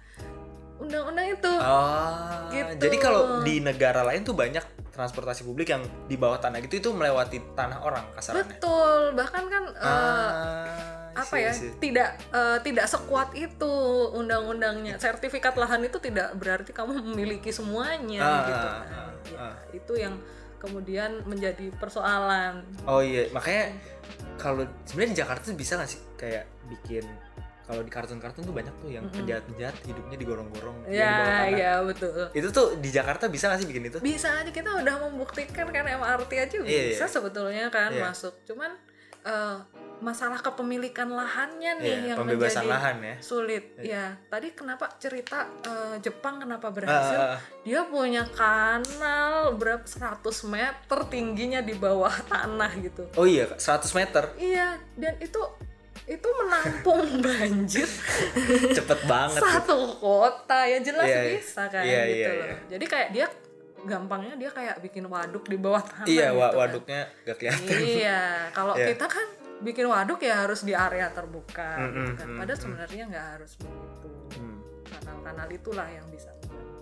undang-undang 0.78 1.26
itu. 1.34 1.50
Oh, 1.58 2.46
Gitu. 2.54 2.78
jadi 2.78 2.96
kalau 3.02 3.42
di 3.42 3.58
negara 3.58 4.06
lain 4.06 4.22
tuh 4.22 4.38
banyak 4.38 4.62
transportasi 4.94 5.42
publik 5.42 5.74
yang 5.74 5.82
di 6.06 6.14
bawah 6.14 6.38
tanah 6.38 6.62
gitu 6.62 6.78
itu 6.78 6.90
melewati 6.94 7.42
tanah 7.58 7.82
orang 7.82 8.06
kasarannya. 8.14 8.54
Betul, 8.54 9.18
bahkan 9.18 9.44
kan 9.50 9.64
eh, 9.74 9.82
Ah, 9.82 10.97
apa 11.18 11.34
I 11.34 11.42
ya? 11.42 11.52
tidak 11.76 12.08
eh, 12.30 12.58
tidak 12.62 12.86
sekuat 12.86 13.34
itu 13.34 13.72
undang-undangnya. 14.14 14.94
Sertifikat 14.96 15.54
lahan 15.54 15.82
itu 15.82 15.98
tidak 15.98 16.30
berarti 16.34 16.70
kamu 16.70 17.02
memiliki 17.02 17.50
semuanya 17.50 18.22
Ah, 18.22 18.40
gitu. 18.44 18.66
ah, 18.66 18.80
kan 18.80 18.92
ah, 18.94 19.10
Ya, 19.28 19.38
ah. 19.42 19.54
itu 19.70 19.92
yang 19.94 20.14
kemudian 20.56 21.22
menjadi 21.22 21.70
persoalan. 21.76 22.62
Oh 22.82 22.98
iya, 22.98 23.26
makanya 23.28 23.74
kalau 24.34 24.62
sebenarnya 24.82 25.12
di 25.14 25.18
Jakarta 25.18 25.42
tuh 25.44 25.54
bisa 25.54 25.74
nggak 25.74 25.86
sih 25.88 26.00
kayak 26.14 26.44
bikin 26.66 27.04
kalau 27.62 27.84
di 27.84 27.92
kartun-kartun 27.92 28.42
tuh 28.42 28.56
banyak 28.56 28.72
tuh 28.80 28.88
yang 28.88 29.04
penjahat-penjahat 29.12 29.76
hidupnya 29.84 30.16
digorong-gorong 30.16 30.88
ya 30.88 31.44
ya 31.46 31.84
betul. 31.84 32.32
Itu 32.32 32.48
tuh 32.48 32.80
di 32.80 32.88
Jakarta 32.88 33.28
bisa 33.28 33.52
nggak 33.52 33.60
sih 33.60 33.68
bikin 33.68 33.84
itu? 33.86 33.98
bisa 34.00 34.32
aja 34.32 34.48
kita 34.48 34.72
udah 34.72 34.94
membuktikan 35.04 35.68
kan 35.68 35.84
MRT 35.84 36.32
aja 36.32 36.56
Iya, 36.64 36.96
bisa 36.96 37.04
iya. 37.04 37.12
sebetulnya 37.12 37.68
kan 37.68 37.92
Iya. 37.92 38.08
masuk. 38.08 38.40
Cuman 38.48 38.72
eh, 39.20 39.56
masalah 39.98 40.38
kepemilikan 40.38 41.08
lahannya 41.08 41.72
nih 41.76 41.90
Iya, 41.96 42.08
yang 42.08 42.16
pembebasan 42.16 42.62
menjadi 42.62 42.70
lahan 42.70 42.96
ya. 43.00 43.14
sulit 43.18 43.64
ya 43.76 44.04
tadi 44.24 44.48
kenapa 44.52 44.86
cerita 44.94 45.38
eh, 45.60 45.96
Jepang 45.98 46.38
kenapa 46.38 46.68
berhasil 46.68 47.16
Ah, 47.16 47.24
ah, 47.24 47.34
ah. 47.34 47.40
dia 47.60 47.82
punya 47.84 48.22
kanal 48.28 49.30
berapa 49.52 49.82
100 49.82 50.22
meter 50.46 50.98
tingginya 51.06 51.60
di 51.60 51.74
bawah 51.74 52.14
tanah 52.28 52.70
gitu 52.78 53.10
Oh 53.14 53.24
iya, 53.24 53.50
100 53.50 53.58
meter. 53.92 54.22
iya 54.34 54.78
dan 54.94 55.18
itu 55.18 55.42
itu 56.06 56.28
menampung 56.32 57.04
banjir 57.20 57.84
Cepet 58.70 59.00
banget. 59.04 59.40
satu 59.40 59.76
kota 59.94 60.64
ya 60.64 60.78
jelas 60.78 61.04
Iya, 61.04 61.18
iya. 61.18 61.32
bisa 61.34 61.62
kan 61.66 61.82
Iya, 61.82 62.00
gitu 62.06 62.14
iya, 62.14 62.28
loh 62.30 62.46
iya. 62.46 62.56
jadi 62.70 62.84
kayak 62.86 63.08
dia 63.10 63.26
gampangnya 63.80 64.34
dia 64.34 64.50
kayak 64.50 64.80
bikin 64.80 65.06
waduk 65.06 65.44
di 65.44 65.54
bawah 65.54 65.78
tanah 65.78 66.02
Iya, 66.04 66.26
gitu 66.28 66.40
kan. 66.40 66.54
waduknya 66.56 67.00
gak 67.22 67.36
kelihatan. 67.36 67.78
iya 67.78 68.20
kalau 68.50 68.74
Iya. 68.74 68.86
kita 68.90 69.06
kan 69.06 69.26
bikin 69.58 69.86
waduk 69.86 70.20
ya 70.20 70.46
harus 70.46 70.62
di 70.62 70.72
area 70.72 71.10
terbuka 71.10 71.76
Mm, 71.76 71.86
gitu 71.88 72.12
mm, 72.12 72.16
kan 72.16 72.26
mm, 72.26 72.38
padahal 72.38 72.58
mm. 72.58 72.64
sebenarnya 72.64 73.02
nggak 73.06 73.26
harus 73.34 73.52
begitu 73.56 74.08
Hmm. 74.28 74.58
kanal-kanal 74.84 75.48
itulah 75.48 75.88
yang 75.88 76.06
bisa 76.08 76.30
membantu. 76.36 76.78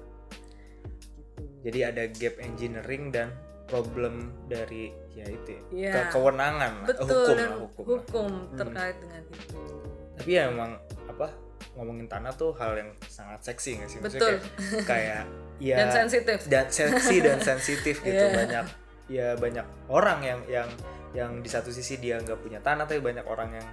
gitu 1.38 1.62
Jadi 1.62 1.78
ada 1.82 2.02
gap 2.06 2.34
engineering 2.38 3.04
dan 3.10 3.28
problem 3.66 4.14
dari 4.46 4.94
ya 5.10 5.26
itu 5.26 5.50
ya, 5.50 5.62
Iya. 5.72 5.90
ke 5.90 6.00
kewenangan 6.12 6.72
betul 6.84 7.06
hukum 7.08 7.34
dan 7.34 7.48
lah, 7.48 7.58
hukum, 7.58 7.82
lah. 7.82 7.88
hukum 7.98 8.30
Hmm. 8.30 8.56
terkait 8.56 8.96
dengan 9.00 9.22
itu 9.24 9.46
Tapi 10.16 10.30
ya 10.32 10.42
emang 10.48 10.70
apa 11.06 11.26
ngomongin 11.74 12.06
tanah 12.06 12.32
tuh 12.32 12.52
hal 12.54 12.72
yang 12.74 12.90
sangat 13.04 13.40
seksi 13.42 13.70
nggak 13.76 13.88
sih? 13.88 13.98
Maksudnya 14.00 14.20
Betul. 14.20 14.34
Kayak, 14.36 14.84
kayak 14.84 15.22
ya 15.68 15.76
dan 15.76 15.88
sensitif 15.90 16.38
dan 16.46 16.66
seksi 16.68 17.16
dan 17.20 17.38
sensitif 17.48 17.96
gitu 18.00 18.24
Iya. 18.26 18.34
banyak 18.34 18.64
ya 19.06 19.28
banyak 19.34 19.66
orang 19.86 20.18
yang 20.20 20.40
yang 20.46 20.68
yang 21.16 21.40
di 21.40 21.48
satu 21.48 21.72
sisi 21.72 21.96
dia 21.96 22.20
nggak 22.20 22.36
punya 22.38 22.60
tanah 22.60 22.84
tapi 22.84 23.00
banyak 23.00 23.24
orang 23.24 23.56
yang 23.56 23.68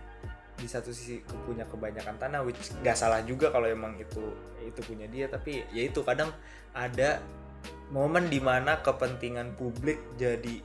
di 0.56 0.64
satu 0.64 0.96
sisi 0.96 1.20
punya 1.44 1.68
kebanyakan 1.68 2.16
tanah 2.16 2.40
which 2.42 2.72
nggak 2.80 2.96
salah 2.96 3.20
juga 3.22 3.52
kalau 3.52 3.68
emang 3.68 4.00
itu 4.00 4.24
itu 4.64 4.80
punya 4.82 5.04
dia 5.06 5.28
tapi 5.28 5.60
ya 5.70 5.84
itu 5.84 6.00
kadang 6.02 6.32
ada 6.72 7.20
momen 7.92 8.32
di 8.32 8.40
mana 8.40 8.80
kepentingan 8.80 9.54
publik 9.54 10.00
jadi 10.16 10.56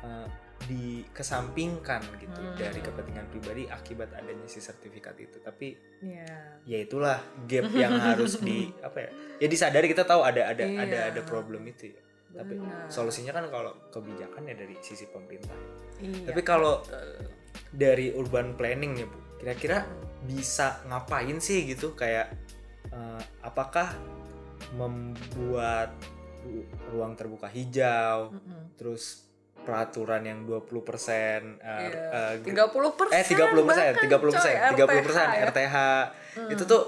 uh, 0.00 0.28
dikesampingkan 0.66 2.00
gitu 2.18 2.34
Hmm. 2.36 2.56
dari 2.56 2.80
kepentingan 2.80 3.28
pribadi 3.28 3.64
akibat 3.66 4.10
adanya 4.12 4.44
si 4.46 4.58
sertifikat 4.58 5.14
itu 5.16 5.38
tapi 5.38 5.76
Iya. 6.00 6.26
ya 6.64 6.78
itulah 6.80 7.18
gap 7.44 7.68
yang 7.70 7.92
harus 8.08 8.40
di 8.40 8.72
apa 8.80 8.98
ya 8.98 9.10
ya 9.38 9.46
disadari 9.46 9.86
kita 9.86 10.02
tahu 10.02 10.20
ada 10.20 10.48
ada 10.48 10.64
Iya. 10.64 10.80
ada 10.82 10.98
ada 11.12 11.20
problem 11.22 11.64
itu 11.66 11.92
ya 11.92 12.00
tapi 12.34 12.60
solusinya 12.88 13.32
kan 13.32 13.48
kalau 13.48 13.72
kebijakan 13.88 14.44
ya 14.44 14.54
dari 14.54 14.76
sisi 14.80 15.08
pemerintah 15.08 15.56
Iya, 15.98 16.28
tapi 16.28 16.40
kalau 16.42 16.80
betul. 16.80 17.28
dari 17.70 18.12
urban 18.12 18.52
planning 18.52 18.92
nih 18.94 19.06
bu 19.06 19.18
kira-kira 19.36 19.78
bisa 20.22 20.80
ngapain 20.84 21.38
sih 21.38 21.64
gitu 21.66 21.92
kayak 21.92 22.32
eh, 22.88 23.22
apakah 23.40 23.92
membuat 24.74 25.92
ru- 26.42 26.66
ruang 26.90 27.14
terbuka 27.14 27.46
hijau 27.46 28.32
Mm-mm. 28.32 28.74
terus 28.74 29.26
peraturan 29.58 30.22
yang 30.22 30.46
20% 30.46 30.62
persen 30.80 31.58
Iya. 31.58 32.38
30 32.38 32.46
persen 32.92 33.12
eh 33.12 33.24
30 33.26 33.66
persen, 33.66 33.90
30 33.98 34.30
persen, 34.30 34.54
30 34.78 35.02
persen 35.02 35.26
ya. 35.26 35.42
RTH. 35.44 35.76
Hmm. 36.38 36.50
Itu 36.54 36.62
tuh 36.64 36.82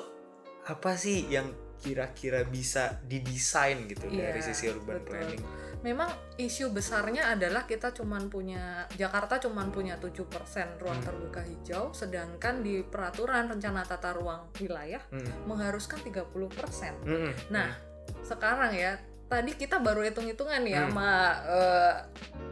apa 0.63 0.95
sih 0.95 1.27
yang 1.27 1.51
kira-kira 1.79 2.43
bisa 2.43 3.03
didesain 3.03 3.83
gitu 3.87 4.07
Iya, 4.07 4.31
dari 4.31 4.41
sisi 4.41 4.71
urban 4.71 4.99
betul. 4.99 5.11
planning? 5.11 5.43
Memang 5.79 6.11
isu 6.35 6.75
besarnya 6.75 7.31
adalah 7.31 7.63
kita 7.63 7.95
cuman 7.95 8.27
punya 8.27 8.83
Jakarta 8.99 9.39
cuman 9.39 9.71
punya 9.71 9.95
7% 9.95 10.27
ruang 10.77 10.99
Hmm. 10.99 11.07
terbuka 11.07 11.41
hijau 11.43 11.95
sedangkan 11.95 12.61
di 12.61 12.83
peraturan 12.83 13.47
rencana 13.47 13.87
tata 13.87 14.11
ruang 14.11 14.51
wilayah 14.59 14.99
Hmm. 15.09 15.47
mengharuskan 15.47 16.03
30%. 16.03 16.95
Hmm. 17.07 17.31
Nah, 17.49 17.71
sekarang 18.23 18.75
ya 18.75 18.99
tadi 19.29 19.55
kita 19.55 19.79
baru 19.79 20.03
hitung-hitungan 20.03 20.67
ya 20.67 20.83
Hmm. 20.83 20.89
sama 20.91 21.11
eh, 21.47 21.95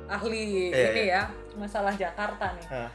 ahli 0.06 0.70
Iya, 0.70 0.86
ini 0.92 1.02
ya 1.10 1.22
masalah 1.58 1.92
Jakarta 1.92 2.54
nih. 2.54 2.66
Ah. 2.70 2.90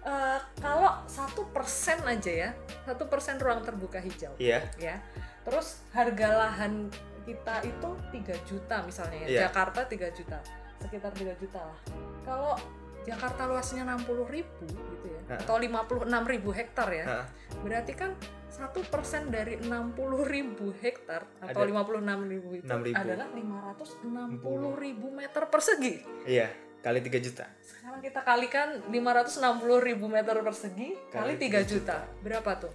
Eh, 0.00 0.38
kalau 0.60 0.96
satu 1.04 1.48
persen 1.52 2.00
aja 2.04 2.32
ya, 2.32 2.50
satu 2.84 3.04
persen 3.06 3.36
ruang 3.36 3.60
terbuka 3.60 4.00
hijau, 4.00 4.32
Iya. 4.36 4.60
ya. 4.76 4.96
Terus 5.44 5.84
harga 5.92 6.28
lahan 6.36 6.88
kita 7.30 7.54
itu 7.62 7.88
3 8.10 8.34
juta 8.42 8.76
misalnya 8.82 9.18
ya, 9.22 9.28
Iya. 9.28 9.40
Jakarta 9.46 9.86
3 9.86 10.10
juta, 10.10 10.38
sekitar 10.78 11.12
3 11.14 11.34
juta 11.38 11.60
lah. 11.62 11.78
Kalau 12.26 12.54
Jakarta 13.00 13.48
luasnya 13.48 13.86
60 13.86 14.26
ribu 14.26 14.66
gitu 14.66 15.06
ya, 15.08 15.20
Ah. 15.30 15.38
atau 15.38 15.56
56 15.56 16.26
ribu 16.26 16.50
hektar 16.50 16.90
ya, 16.90 17.04
Ah. 17.22 17.26
berarti 17.62 17.94
kan 17.94 18.12
satu 18.50 18.82
persen 18.84 19.30
dari 19.30 19.56
60 19.56 20.20
ribu 20.20 20.74
hektar 20.76 21.24
atau 21.40 21.62
Ada 21.62 21.70
56 21.70 22.26
ribu 22.26 22.48
itu 22.52 22.66
6.000. 22.66 22.98
adalah 22.98 23.26
560 23.30 24.74
ribu 24.76 25.06
meter 25.08 25.42
persegi. 25.46 25.94
Iya, 26.26 26.50
kali 26.80 27.00
3 27.00 27.18
juta. 27.18 27.46
Sekarang 27.62 28.02
kita 28.02 28.20
kalikan 28.20 28.68
560 28.84 29.80
ribu 29.80 30.06
meter 30.06 30.36
persegi 30.42 30.92
Kali 31.08 31.14
kali 31.14 31.32
3 31.38 31.62
3 31.62 31.70
juta. 31.70 31.96
Berapa 32.20 32.50
tuh? 32.58 32.72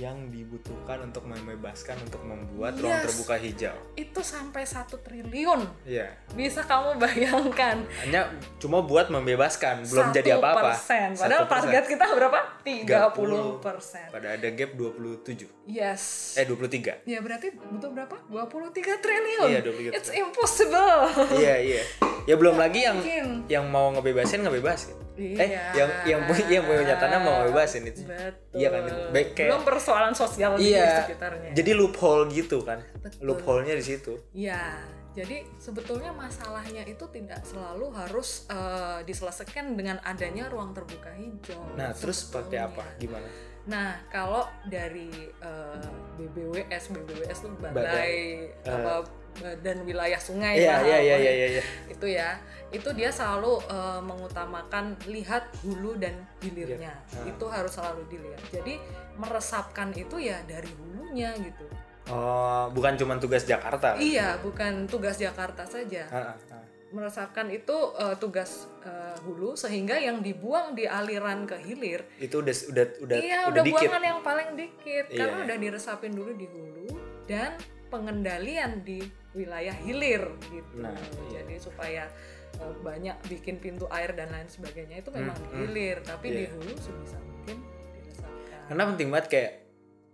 Yang 0.00 0.32
dibutuhkan 0.32 1.04
untuk 1.04 1.22
membebaskan 1.22 2.00
untuk 2.00 2.24
membuat 2.24 2.72
ruang 2.74 2.88
Yes. 2.90 3.04
terbuka 3.06 3.36
hijau. 3.36 3.76
Itu 3.94 4.24
sampai 4.24 4.64
satu 4.64 4.96
triliun. 4.98 5.60
Iya. 5.84 6.08
Bisa 6.32 6.64
kamu 6.64 6.96
bayangkan. 7.04 7.84
Hanya 8.00 8.32
cuma 8.56 8.80
buat 8.80 9.12
membebaskan, 9.12 9.84
belum 9.84 10.08
jadi 10.10 10.40
apa-apa. 10.40 10.72
1%. 10.72 11.20
Padahal 11.20 11.44
1%. 11.44 11.52
target 11.52 11.84
kita 11.86 12.04
berapa? 12.08 12.38
30 12.64 13.60
persen. 13.60 14.08
Pada 14.08 14.28
ada 14.32 14.48
gap 14.48 14.72
27. 14.72 15.44
Yes. 15.66 16.34
Eh 16.34 16.48
23. 16.48 17.04
Ya 17.04 17.20
berarti 17.20 17.52
butuh 17.52 17.92
berapa? 17.92 18.16
23 18.26 18.72
triliun. 18.98 19.48
Iya, 19.48 19.60
23 19.60 19.92
It's 19.92 20.08
impossible. 20.10 21.12
iya, 21.36 21.60
iya. 21.60 21.82
Ya 22.24 22.34
belum 22.36 22.56
lagi 22.56 22.84
yang 22.84 22.96
mungkin. 22.96 23.26
yang 23.48 23.64
mau 23.68 23.92
ngebebasin 23.92 24.40
ngebebasin. 24.40 24.96
Eh, 25.20 25.46
Iya. 25.46 25.64
yang 25.74 25.90
yang 26.06 26.20
punya 26.24 26.44
yang 26.50 26.64
punya 26.64 26.96
tanah 26.96 27.18
mau 27.18 27.34
ngebebasin 27.40 27.84
itu. 27.84 28.02
Betul. 28.02 28.56
Iya 28.56 28.68
kan? 28.70 28.82
Baik 29.10 29.28
kayak 29.32 29.48
Belum 29.48 29.62
persoalan 29.62 30.12
sosial 30.12 30.50
di 30.54 30.72
Iya. 30.72 31.04
sekitarnya. 31.04 31.50
Jadi 31.52 31.70
loophole 31.72 32.28
gitu 32.28 32.60
kan. 32.60 32.80
Betul. 32.96 33.20
Loophole-nya 33.22 33.74
di 33.74 33.84
situ. 33.84 34.16
Ya, 34.30 34.80
jadi 35.10 35.42
sebetulnya 35.56 36.10
masalahnya 36.10 36.82
itu 36.84 37.04
tidak 37.08 37.42
selalu 37.42 37.92
harus 37.92 38.48
eh, 38.48 38.98
diselesaikan 39.02 39.74
dengan 39.74 40.00
adanya 40.00 40.46
ruang 40.46 40.70
terbuka 40.70 41.12
hijau. 41.12 41.60
Nah, 41.74 41.92
terus 41.92 42.24
pakai 42.26 42.62
sebetulnya. 42.62 42.64
apa? 42.66 42.84
Gimana? 42.96 43.28
Nah, 43.60 43.92
kalau 44.08 44.48
dari 44.64 45.12
eh, 45.36 45.84
BBWS, 46.16 46.90
BBWS 46.90 47.38
itu 47.40 47.48
badai 47.60 48.14
Eh. 48.56 48.66
apa 48.66 49.04
badan 49.36 49.84
wilayah 49.84 50.18
sungai 50.18 50.58
lah, 50.58 50.82
iya, 50.82 50.98
iya, 51.00 51.14
apa 51.16 51.22
iya, 51.22 51.46
iya. 51.48 51.62
itu 51.86 52.06
ya 52.06 52.28
itu 52.70 52.86
dia 52.92 53.10
selalu 53.10 53.58
eh, 53.66 54.00
mengutamakan 54.00 54.94
lihat 55.06 55.46
hulu 55.60 55.94
dan 55.96 56.14
hilirnya 56.38 56.94
Iya. 57.08 57.18
Ah. 57.18 57.24
itu 57.26 57.44
harus 57.46 57.72
selalu 57.72 58.02
dilihat 58.06 58.42
jadi 58.50 58.74
meresapkan 59.14 59.90
itu 59.92 60.16
ya 60.18 60.40
dari 60.44 60.68
hulunya 60.72 61.30
gitu 61.36 61.66
Oh, 62.10 62.66
bukan 62.74 62.98
cuma 62.98 63.14
tugas 63.16 63.46
Jakarta. 63.46 63.94
iya 63.94 64.34
bukan 64.40 64.90
tugas 64.90 65.14
Jakarta 65.14 65.62
saja 65.62 66.10
ah, 66.10 66.34
ah. 66.50 66.64
meresapkan 66.90 67.46
itu 67.46 67.76
eh, 67.94 68.18
tugas 68.18 68.66
eh, 68.82 69.14
hulu 69.22 69.54
sehingga 69.54 69.94
yang 69.94 70.18
dibuang 70.18 70.74
di 70.74 70.90
aliran 70.90 71.46
ke 71.46 71.54
hilir 71.56 72.02
Itu 72.18 72.42
udah 72.42 72.50
udah 72.66 72.84
udah 73.00 73.16
iya 73.16 73.38
udah 73.46 73.52
udah, 73.52 73.62
dikit. 73.62 73.86
buangan 73.86 74.02
yang 74.02 74.20
paling 74.20 74.48
dikit 74.58 75.04
Iya, 75.06 75.18
karena 75.22 75.36
iya. 75.38 75.44
udah 75.46 75.56
diresapin 75.60 76.10
dulu 76.10 76.32
di 76.34 76.46
hulu 76.46 76.88
dan 77.24 77.54
pengendalian 77.90 78.80
di 78.80 79.02
wilayah 79.32 79.74
hilir 79.76 80.22
gitu 80.46 80.74
Nah, 80.76 80.94
iya. 81.26 81.42
jadi 81.42 81.54
supaya 81.58 82.04
eh, 82.52 82.74
banyak 82.80 83.16
bikin 83.26 83.58
pintu 83.58 83.86
air 83.88 84.10
dan 84.12 84.28
lain 84.28 84.46
sebagainya 84.46 84.98
itu 84.98 85.10
memang 85.10 85.32
Hmm, 85.32 85.42
di 85.42 85.46
hmm. 85.48 85.60
hilir 85.60 85.96
tapi 86.00 86.26
di 86.28 86.42
Iya. 86.42 86.50
hulu 86.52 86.72
sebisa 86.74 87.18
mungkin 87.18 87.56
diresapkan 87.94 88.60
Karena 88.66 88.82
penting 88.86 89.08
banget 89.08 89.26
kayak 89.28 89.52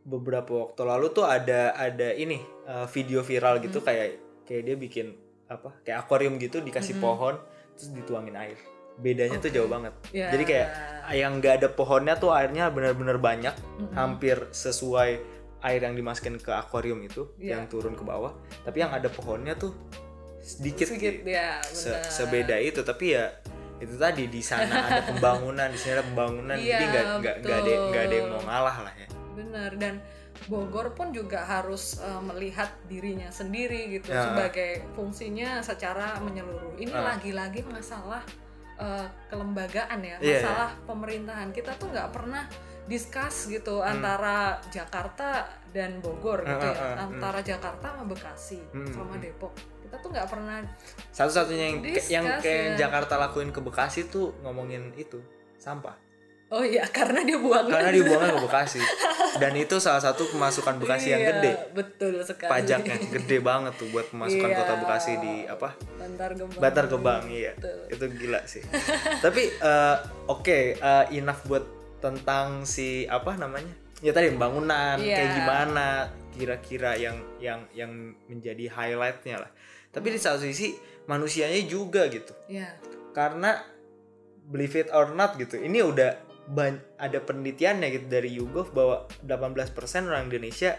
beberapa 0.02 0.52
waktu 0.64 0.83
lalu 0.83 1.06
tuh 1.11 1.25
ada 1.25 1.73
ada 1.73 2.09
ini 2.12 2.38
uh, 2.64 2.87
video 2.87 3.21
viral 3.21 3.59
gitu 3.59 3.78
Hmm. 3.78 3.87
kayak 3.87 4.09
kayak 4.42 4.62
dia 4.64 4.76
bikin 4.76 5.06
apa 5.47 5.71
kayak 5.80 5.99
akuarium 6.00 6.37
gitu 6.37 6.59
dikasih 6.59 6.97
pohon 6.97 7.38
terus 7.73 7.90
dituangin 7.92 8.35
air 8.35 8.59
bedanya 8.97 9.37
tuh 9.37 9.47
Hmm. 9.47 9.50
Oke. 9.50 9.56
jauh 9.56 9.68
banget 9.68 9.92
Ya. 10.11 10.28
jadi 10.28 10.45
kayak 10.45 10.68
yang 11.12 11.33
nggak 11.37 11.54
ada 11.56 11.68
pohonnya 11.68 12.14
tuh 12.14 12.30
airnya 12.30 12.66
benar-benar 12.68 13.18
banyak 13.18 13.52
Mm-mm. 13.76 13.92
hampir 13.92 14.47
sesuai 14.50 15.36
air 15.60 15.80
yang 15.80 15.92
dimasukin 15.92 16.36
ke 16.36 16.50
akuarium 16.50 17.00
itu 17.00 17.32
Iya. 17.36 17.56
yang 17.56 17.62
turun 17.66 17.92
ke 17.92 18.02
bawah 18.02 18.32
tapi 18.62 18.80
yang 18.80 18.90
ada 18.90 19.06
pohonnya 19.06 19.54
tuh 19.54 19.72
sedikit, 20.38 20.86
sedikit 20.86 21.22
ya 21.22 21.58
Se- 21.62 22.02
sebeda 22.06 22.54
itu 22.56 22.80
tapi 22.80 23.12
ya 23.12 23.32
itu 23.76 23.94
tadi 23.94 24.25
di 24.26 24.40
sana 24.40 24.64
ada 24.88 25.02
pembangunan 25.04 25.68
di 25.68 25.76
sini 25.76 25.92
ada 25.94 26.04
pembangunan 26.04 26.54
jadi 26.54 26.64
Iya, 26.64 26.88
nggak 26.88 27.04
nggak 27.18 27.34
nggak 27.42 27.56
ada 27.58 27.72
nggak 27.84 28.02
ada 28.02 28.14
yang 28.14 28.28
mau 28.30 28.42
ngalah 28.42 28.76
lah 28.82 28.94
ya. 28.94 29.08
Benar 29.34 29.72
dan 29.76 29.94
Bogor 30.46 30.92
pun 30.92 31.10
juga 31.10 31.42
harus 31.42 31.96
eh, 31.98 32.20
melihat 32.22 32.68
dirinya 32.86 33.28
sendiri 33.30 33.88
gitu 33.90 34.08
Ya. 34.08 34.22
sebagai 34.22 34.84
fungsinya 34.92 35.58
secara 35.60 36.20
menyeluruh. 36.20 36.76
Ini 36.76 36.92
Ah. 36.92 37.16
lagi-lagi 37.16 37.64
masalah 37.64 38.20
eh, 38.76 39.06
kelembagaan 39.26 39.98
ya 39.98 40.20
Iya, 40.20 40.40
masalah 40.40 40.70
pemerintahan. 40.86 41.48
Kita 41.50 41.72
tuh 41.75 41.88
nggak 41.88 42.12
pernah 42.12 42.44
discuss 42.87 43.47
gitu 43.47 43.78
Hmm. 43.78 43.93
antara 43.93 44.37
Jakarta 44.69 45.43
dan 45.69 45.99
Bogor 45.99 46.40
gitu 46.40 46.57
Ah, 46.62 46.71
ya. 46.71 46.75
ah, 46.75 46.90
ah, 46.95 47.05
antara 47.05 47.40
Jakarta 47.40 47.87
sama 47.93 48.05
Bekasi 48.07 48.62
Hmm, 48.71 48.88
sama 48.88 49.14
hmm. 49.14 49.23
Depok. 49.23 49.52
Kita 49.83 49.97
tuh 49.99 50.09
nggak 50.09 50.26
pernah 50.26 50.59
satu-satunya 51.11 51.64
yang 51.64 51.78
Discuss, 51.81 52.09
yang 52.09 52.25
kayak 52.38 52.64
ya. 52.73 52.76
Jakarta 52.81 53.14
lakuin 53.16 53.50
ke 53.50 53.61
Bekasi 53.61 54.07
tuh 54.07 54.35
ngomongin 54.40 54.95
itu 54.95 55.19
sampah. 55.57 55.95
Oh 56.47 56.62
iya 56.62 56.87
karena 56.97 57.23
dia 57.23 57.35
buang 57.37 57.66
karena 57.66 57.90
dibuangnya 57.90 58.33
ke 58.33 58.43
Bekasi. 58.45 58.78
Dan 59.37 59.52
itu 59.52 59.76
salah 59.76 59.99
satu 60.00 60.25
pemasukan 60.26 60.78
Bekasi 60.78 61.11
yang 61.11 61.21
Iya, 61.21 61.31
gede. 61.35 61.52
betul 61.73 62.23
sekali. 62.23 62.49
Pajaknya 62.49 62.97
gede 63.14 63.38
banget 63.40 63.75
tuh 63.75 63.90
buat 63.90 64.07
pemasukan 64.07 64.47
Iya. 64.47 64.57
kota 64.57 64.75
Bekasi 64.78 65.12
di 65.19 65.35
apa? 65.45 65.75
Bantar 65.97 66.31
Gebang. 66.33 66.57
Bantar 66.57 66.85
Gebang 66.87 67.25
iya. 67.28 67.52
Betul. 67.52 67.78
itu 67.90 68.05
gila 68.16 68.40
sih. 68.45 68.62
Tapi 69.26 69.43
eh, 69.52 69.97
oke 70.25 70.59
eh, 70.73 71.05
enough 71.12 71.43
buat 71.45 71.66
tentang 71.99 72.62
si 72.62 73.05
apa 73.05 73.35
namanya 73.35 73.73
ya 73.99 74.12
tadi 74.12 74.29
bangunan 74.33 75.00
Iya. 75.00 75.17
kayak 75.17 75.31
gimana 75.35 75.87
kira-kira 76.31 76.93
yang 76.95 77.17
yang 77.41 77.65
yang 77.73 77.91
menjadi 78.29 78.69
highlightnya 78.69 79.41
lah 79.41 79.50
tapi 79.88 80.12
di 80.12 80.21
satu 80.21 80.45
sisi 80.45 80.76
manusianya 81.09 81.65
juga 81.65 82.05
gitu 82.09 82.37
Iya. 82.47 82.76
karena 83.11 83.57
believe 84.47 84.76
it 84.76 84.93
or 84.93 85.11
not 85.11 85.35
gitu 85.35 85.57
ini 85.57 85.81
udah 85.81 86.12
ada 86.97 87.19
penelitiannya 87.19 87.88
gitu 87.91 88.07
dari 88.07 88.31
YouGov 88.33 88.71
bahwa 88.71 88.97
18% 89.25 89.75
orang 90.07 90.31
Indonesia 90.31 90.79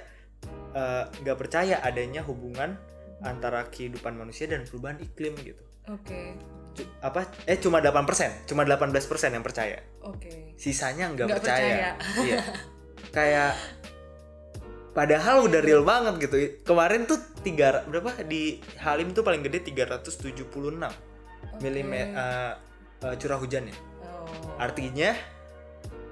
eh, 0.71 1.03
nggak 1.11 1.37
percaya 1.37 1.81
adanya 1.81 2.23
hubungan 2.23 2.77
antara 3.19 3.65
kehidupan 3.67 4.13
manusia 4.13 4.45
dan 4.45 4.63
perubahan 4.63 5.01
iklim 5.01 5.33
gitu 5.41 5.59
Oke, 5.87 6.35
Cu- 6.37 6.56
apa 6.99 7.25
eh 7.43 7.57
cuma 7.57 7.79
8% 7.79 8.45
cuma 8.45 8.61
18% 8.61 8.89
yang 9.29 9.41
percaya. 9.41 9.79
Oke. 10.01 10.53
sisanya 10.55 11.09
nggak 11.11 11.25
Nggak 11.27 11.37
percaya, 11.39 11.63
percaya. 11.95 12.23
iya. 12.25 12.37
Kayak 13.09 13.51
padahal 14.91 15.45
udah 15.45 15.61
real 15.61 15.81
banget 15.81 16.27
gitu. 16.27 16.35
Kemarin 16.63 17.05
tuh 17.05 17.21
tiga 17.41 17.85
berapa? 17.85 18.11
Di 18.23 18.57
Halim 18.77 19.13
tuh 19.13 19.21
paling 19.21 19.45
gede 19.45 19.61
376 19.63 20.49
mm 21.57 21.93
eh, 21.93 22.53
eh, 22.99 23.15
curah 23.17 23.37
hujannya 23.37 23.75
Oh. 24.27 24.59
artinya 24.59 25.15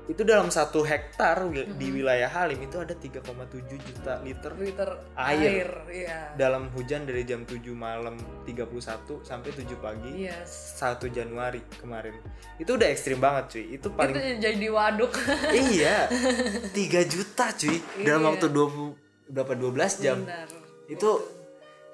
itu 0.05 0.21
dalam 0.21 0.47
satu 0.47 0.81
hektar 0.81 1.41
wi- 1.43 1.65
di 1.71 1.89
wilayah 1.91 2.27
Halim 2.27 2.61
itu 2.61 2.77
ada 2.77 2.93
3,7 2.93 3.25
juta 3.65 4.21
liter 4.21 4.53
liter 4.53 4.89
Air. 5.15 5.41
air, 5.41 5.69
iya. 5.89 6.19
dalam 6.35 6.69
hujan 6.69 7.03
dari 7.03 7.23
jam 7.23 7.41
7 7.41 7.57
malam 7.71 8.13
31 8.45 8.69
sampai 9.19 9.49
7 9.51 9.65
pagi 9.75 10.25
Yes. 10.25 10.77
1 10.77 11.09
Januari 11.09 11.57
kemarin 11.75 12.13
itu 12.55 12.69
udah 12.71 12.85
ekstrim 12.85 13.17
banget 13.17 13.45
cuy 13.51 13.65
itu 13.73 13.87
paling 13.89 14.13
Itu 14.13 14.21
jadi 14.43 14.67
waduk. 14.69 15.11
iya 15.73 16.05
3 16.69 16.77
juta 17.07 17.45
cuy 17.51 17.77
dalam 17.99 18.21
Iya. 18.21 18.29
waktu 18.29 18.47
20 18.47 18.93
berapa 19.27 19.53
12 19.53 19.73
jam 19.99 20.21
Benar. 20.21 20.47
itu 20.85 21.09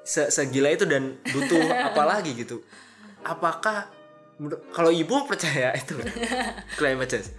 se 0.03 0.27
segila 0.27 0.67
itu 0.67 0.83
dan 0.83 1.15
butuh 1.23 1.63
apa 1.87 2.03
lagi 2.03 2.35
gitu 2.35 2.59
apakah 3.21 3.87
kalau 4.69 4.89
ibu 4.89 5.23
percaya 5.23 5.71
itu 5.71 5.93
climate 6.73 7.07
change 7.07 7.29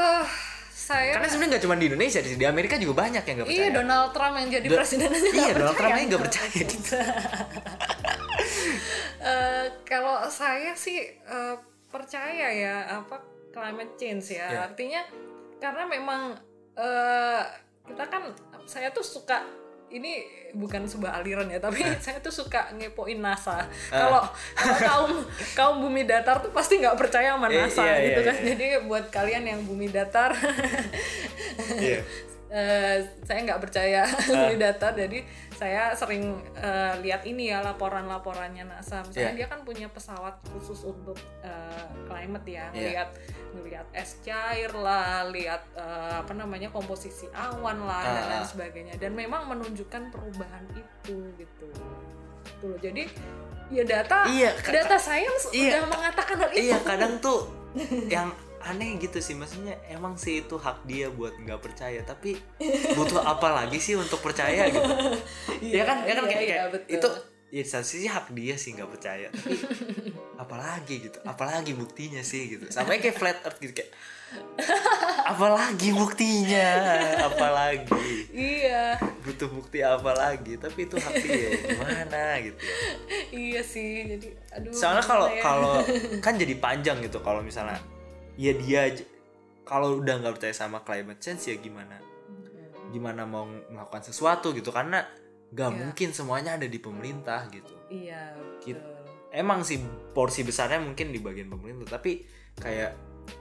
Eh, 0.00 0.24
saya 0.72 1.12
karena 1.12 1.28
sebenarnya 1.28 1.50
nggak 1.52 1.64
cuma 1.64 1.76
di 1.76 1.86
Indonesia 1.86 2.20
di 2.24 2.46
Amerika 2.48 2.74
juga 2.74 2.94
banyak 2.98 3.22
yang 3.22 3.36
nggak 3.36 3.48
percaya 3.48 3.62
Iya, 3.62 3.76
Donald 3.76 4.08
Trump 4.10 4.34
yang 4.34 4.48
jadi 4.50 4.66
Do- 4.66 4.76
presiden 4.76 5.08
aja 5.08 5.30
iya, 5.30 5.52
Donald 5.52 5.76
Trump 5.76 5.92
aja 5.92 5.94
percaya. 5.94 6.08
nggak 6.08 6.22
percaya 6.24 6.48
gitu. 6.56 6.94
Eh, 9.20 9.66
kalau 9.84 10.24
saya 10.26 10.72
sih 10.72 10.96
eh, 11.12 11.56
percaya 11.86 12.48
ya 12.50 12.76
apa 12.98 13.20
climate 13.52 13.92
change 13.94 14.32
ya. 14.32 14.48
Ya. 14.48 14.58
Artinya 14.64 15.04
karena 15.60 15.84
memang 15.84 16.40
eh, 16.72 17.42
kita 17.84 18.04
kan 18.08 18.32
saya 18.64 18.88
tuh 18.88 19.04
suka 19.04 19.44
ini 19.90 20.22
bukan 20.50 20.86
sebuah 20.86 21.18
aliran 21.18 21.46
ya, 21.46 21.58
tapi 21.58 21.82
saya 22.04 22.18
tuh 22.18 22.30
suka 22.30 22.70
ngepoin 22.74 23.18
NASA. 23.18 23.66
Kalau 23.86 24.22
kalau 24.56 24.78
kaum 24.78 25.12
kaum 25.54 25.76
bumi 25.80 26.02
datar 26.02 26.38
tuh 26.38 26.50
pasti 26.50 26.78
nggak 26.78 26.94
percaya 26.94 27.34
sama 27.34 27.46
Eh, 27.46 27.58
NASA 27.58 27.82
iya, 27.82 27.94
gitu 28.10 28.20
iya, 28.22 28.28
kan. 28.30 28.34
iya. 28.38 28.46
Jadi 28.54 28.66
buat 28.86 29.04
kalian 29.10 29.44
yang 29.46 29.60
bumi 29.62 29.86
datar 29.88 30.30
iya 31.78 32.00
Eh, 32.50 32.98
saya 33.22 33.46
nggak 33.46 33.62
percaya 33.62 34.02
bumi 34.26 34.58
datar 34.58 34.90
jadi 34.90 35.22
saya 35.54 35.94
sering 35.94 36.34
eh, 36.52 36.98
lihat 36.98 37.22
ini 37.22 37.46
ya 37.46 37.62
laporan-laporannya 37.62 38.66
NASA 38.66 39.06
misalnya 39.06 39.30
Iya. 39.30 39.38
dia 39.38 39.46
kan 39.46 39.62
punya 39.62 39.86
pesawat 39.86 40.34
khusus 40.50 40.82
untuk 40.82 41.14
eh, 41.40 41.86
climate 42.04 42.42
ya 42.44 42.66
Iya. 42.66 42.74
ngelihat 42.74 43.08
ngelihat 43.50 43.86
es 43.94 44.18
cair 44.20 44.66
lah 44.74 45.30
lihat 45.30 45.62
eh, 45.72 46.14
apa 46.18 46.34
namanya 46.34 46.66
komposisi 46.68 47.30
awan 47.30 47.86
lah 47.86 48.02
dan 48.02 48.18
Ah, 48.18 48.28
lain 48.28 48.42
ah. 48.42 48.48
sebagainya 48.50 48.94
dan 48.98 49.14
memang 49.14 49.46
menunjukkan 49.46 50.10
perubahan 50.10 50.66
itu 50.74 51.16
gitu 51.38 51.66
Tuh 52.58 52.66
loh. 52.66 52.78
jadi 52.82 53.06
ya 53.70 53.86
data 53.86 54.26
Iya, 54.26 54.50
data 54.58 54.98
sains 54.98 55.54
iya, 55.54 55.78
udah 55.78 55.86
mengatakan 55.86 56.34
hal 56.36 56.50
itu 56.50 56.66
iya 56.66 56.78
kadang 56.82 57.14
tuh 57.22 57.46
yang 58.10 58.26
aneh 58.60 59.00
gitu 59.00 59.18
sih 59.24 59.32
maksudnya 59.32 59.80
emang 59.88 60.20
sih 60.20 60.44
itu 60.44 60.60
hak 60.60 60.84
dia 60.84 61.08
buat 61.08 61.32
nggak 61.32 61.60
percaya 61.64 62.04
tapi 62.04 62.36
butuh 62.92 63.24
apa 63.24 63.48
lagi 63.56 63.80
sih 63.80 63.96
untuk 63.96 64.20
percaya 64.20 64.68
gitu? 64.68 64.84
Ya 65.60 65.84
kan 65.84 66.04
ya 66.04 66.16
kan 66.16 66.24
iya, 66.24 66.32
kayak, 66.32 66.42
iya, 66.44 66.56
kayak 66.56 66.68
betul. 66.72 66.92
itu 66.96 67.08
ya 67.50 67.64
satu 67.66 67.86
sisi 67.88 68.06
hak 68.06 68.30
dia 68.30 68.54
sih 68.54 68.78
nggak 68.78 68.90
percaya 68.94 69.26
tapi 69.34 69.58
apalagi 70.38 70.94
gitu 71.10 71.18
apalagi 71.24 71.72
buktinya 71.72 72.20
sih 72.20 72.52
gitu. 72.56 72.68
Sampai 72.68 73.00
kayak 73.00 73.16
flat 73.16 73.38
earth 73.44 73.58
gitu 73.60 73.72
kayak 73.74 73.92
apalagi 75.26 75.90
buktinya 75.90 76.68
apalagi? 77.32 78.28
Iya. 78.30 79.00
Butuh 79.24 79.50
bukti 79.50 79.82
apa 79.82 80.12
lagi 80.14 80.60
tapi 80.60 80.84
itu 80.84 80.96
hak 81.00 81.14
dia 81.20 81.48
gimana 81.64 82.22
gitu 82.44 82.60
ya. 82.60 82.76
iya 83.30 83.60
sih 83.62 84.16
jadi 84.16 84.28
aduh 84.56 84.72
soalnya 84.74 85.04
kalau 85.04 85.26
kalau 85.44 85.74
kan 86.24 86.34
jadi 86.40 86.54
panjang 86.56 86.98
gitu 87.04 87.20
kalau 87.20 87.44
misalnya 87.44 87.78
ya 88.40 88.56
dia 88.56 88.88
kalau 89.62 90.00
udah 90.00 90.16
nggak 90.16 90.40
percaya 90.40 90.56
sama 90.56 90.80
climate 90.80 91.20
change 91.20 91.52
ya 91.52 91.56
gimana? 91.60 92.00
Gimana 92.90 93.28
mau 93.28 93.44
melakukan 93.44 94.02
sesuatu 94.02 94.50
gitu? 94.50 94.72
Karena 94.72 95.04
nggak 95.52 95.70
Iya. 95.70 95.78
mungkin 95.78 96.08
semuanya 96.10 96.56
ada 96.56 96.64
di 96.64 96.78
pemerintah 96.80 97.44
gitu. 97.52 97.74
Iya, 97.92 98.32
betul. 98.34 98.80
emang 99.30 99.62
sih 99.62 99.78
porsi 100.10 100.42
besarnya 100.42 100.82
mungkin 100.82 101.14
di 101.14 101.22
bagian 101.22 101.46
pemerintah. 101.46 102.00
Tapi 102.00 102.26
kayak 102.58 102.90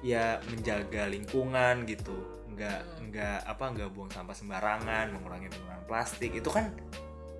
ya 0.05 0.37
menjaga 0.45 1.09
lingkungan 1.09 1.87
gitu. 1.89 2.13
Nggak 2.53 2.79
Hmm. 2.85 3.09
nggak 3.09 3.39
apa 3.47 3.65
nggak 3.73 3.89
buang 3.95 4.11
sampah 4.13 4.35
sembarangan 4.37 5.09
mengurangi 5.09 5.49
penggunaan 5.49 5.85
plastik. 5.89 6.29
Itu 6.35 6.53
kan 6.53 6.69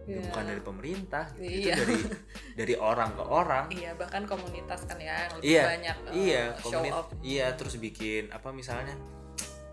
ya 0.10 0.18
Iya. 0.18 0.26
bukan 0.26 0.44
dari 0.44 0.62
pemerintah 0.64 1.26
itu 1.36 1.70
Iya. 1.70 1.76
dari 1.78 1.98
dari 2.60 2.74
orang 2.76 3.14
ke 3.14 3.24
orang 3.24 3.66
Iya, 3.70 3.92
bahkan 3.94 4.26
komunitas 4.26 4.82
kan 4.84 4.98
ya 4.98 5.14
yang 5.22 5.34
lebih 5.36 5.46
iya 5.48 5.64
banyak 5.68 5.96
uh, 6.00 6.12
iya 6.12 6.44
show 6.56 6.66
komunit 6.74 6.92
off. 6.92 7.08
iya 7.22 7.48
terus 7.54 7.78
bikin 7.78 8.24
apa 8.30 8.50
misalnya 8.50 8.98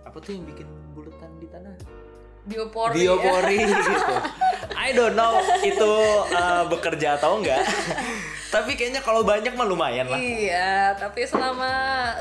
apa 0.03 0.16
tuh 0.18 0.33
yang 0.33 0.44
bikin 0.44 0.68
buletan 0.92 1.33
di 1.37 1.49
tanah 1.49 1.72
Biopori. 2.46 3.03
biopori 3.03 3.59
gitu 3.90 4.14
I 4.70 4.92
don't 4.92 5.14
know 5.14 5.35
itu 5.61 5.92
uh, 6.31 6.62
bekerja 6.68 7.18
atau 7.18 7.40
enggak 7.40 7.59
tapi 8.55 8.72
kayaknya 8.72 9.01
kalau 9.01 9.25
banyak 9.25 9.51
mah 9.51 9.66
lumayan 9.66 10.07
lah 10.07 10.14
Iya, 10.16 10.94
tapi 10.94 11.27
selama 11.27 11.66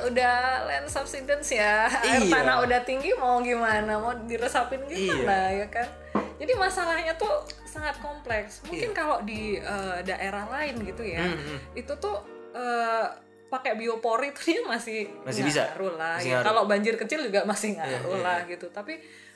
udah 0.01 0.36
land 0.65 0.89
subsidence 0.89 1.54
ya, 1.54 1.86
air 2.01 2.25
Iya. 2.25 2.32
tanah 2.34 2.65
udah 2.65 2.82
tinggi 2.82 3.13
mau 3.13 3.38
gimana? 3.39 3.95
Mau 3.95 4.17
diresapin 4.25 4.82
gimana 4.84 5.54
ya 5.54 5.69
kan? 5.69 5.86
Jadi 6.35 6.51
masalahnya 6.53 7.13
tuh 7.15 7.31
sangat 7.63 7.95
kompleks. 7.97 8.59
Mungkin 8.63 8.91
Iya. 8.91 8.97
kalau 8.97 9.17
di 9.21 9.55
uh, 9.57 9.99
daerah 10.01 10.45
lain 10.45 10.75
gitu 10.81 11.01
ya, 11.01 11.21
Hmm, 11.21 11.35
hmm. 11.35 11.57
itu 11.73 11.93
tuh 11.95 12.17
uh, 12.51 13.07
pakai 13.45 13.75
biopori 13.75 14.31
tuh 14.31 14.43
dia 14.45 14.61
masih 14.61 15.07
Masih 15.23 15.43
bisa? 15.43 15.63
ngaruh 15.69 15.95
lah. 15.95 16.15
Masih 16.17 16.27
ya. 16.27 16.33
ngaruh. 16.35 16.45
Kalau 16.45 16.61
banjir 16.65 16.95
kecil 16.95 17.19
juga 17.23 17.43
masih 17.43 17.75
ngaruh 17.75 17.91
Iya, 18.09 18.19
iya, 18.19 18.25
lah 18.25 18.39
iya. 18.41 18.51
gitu. 18.51 18.67
Tapi 18.69 18.93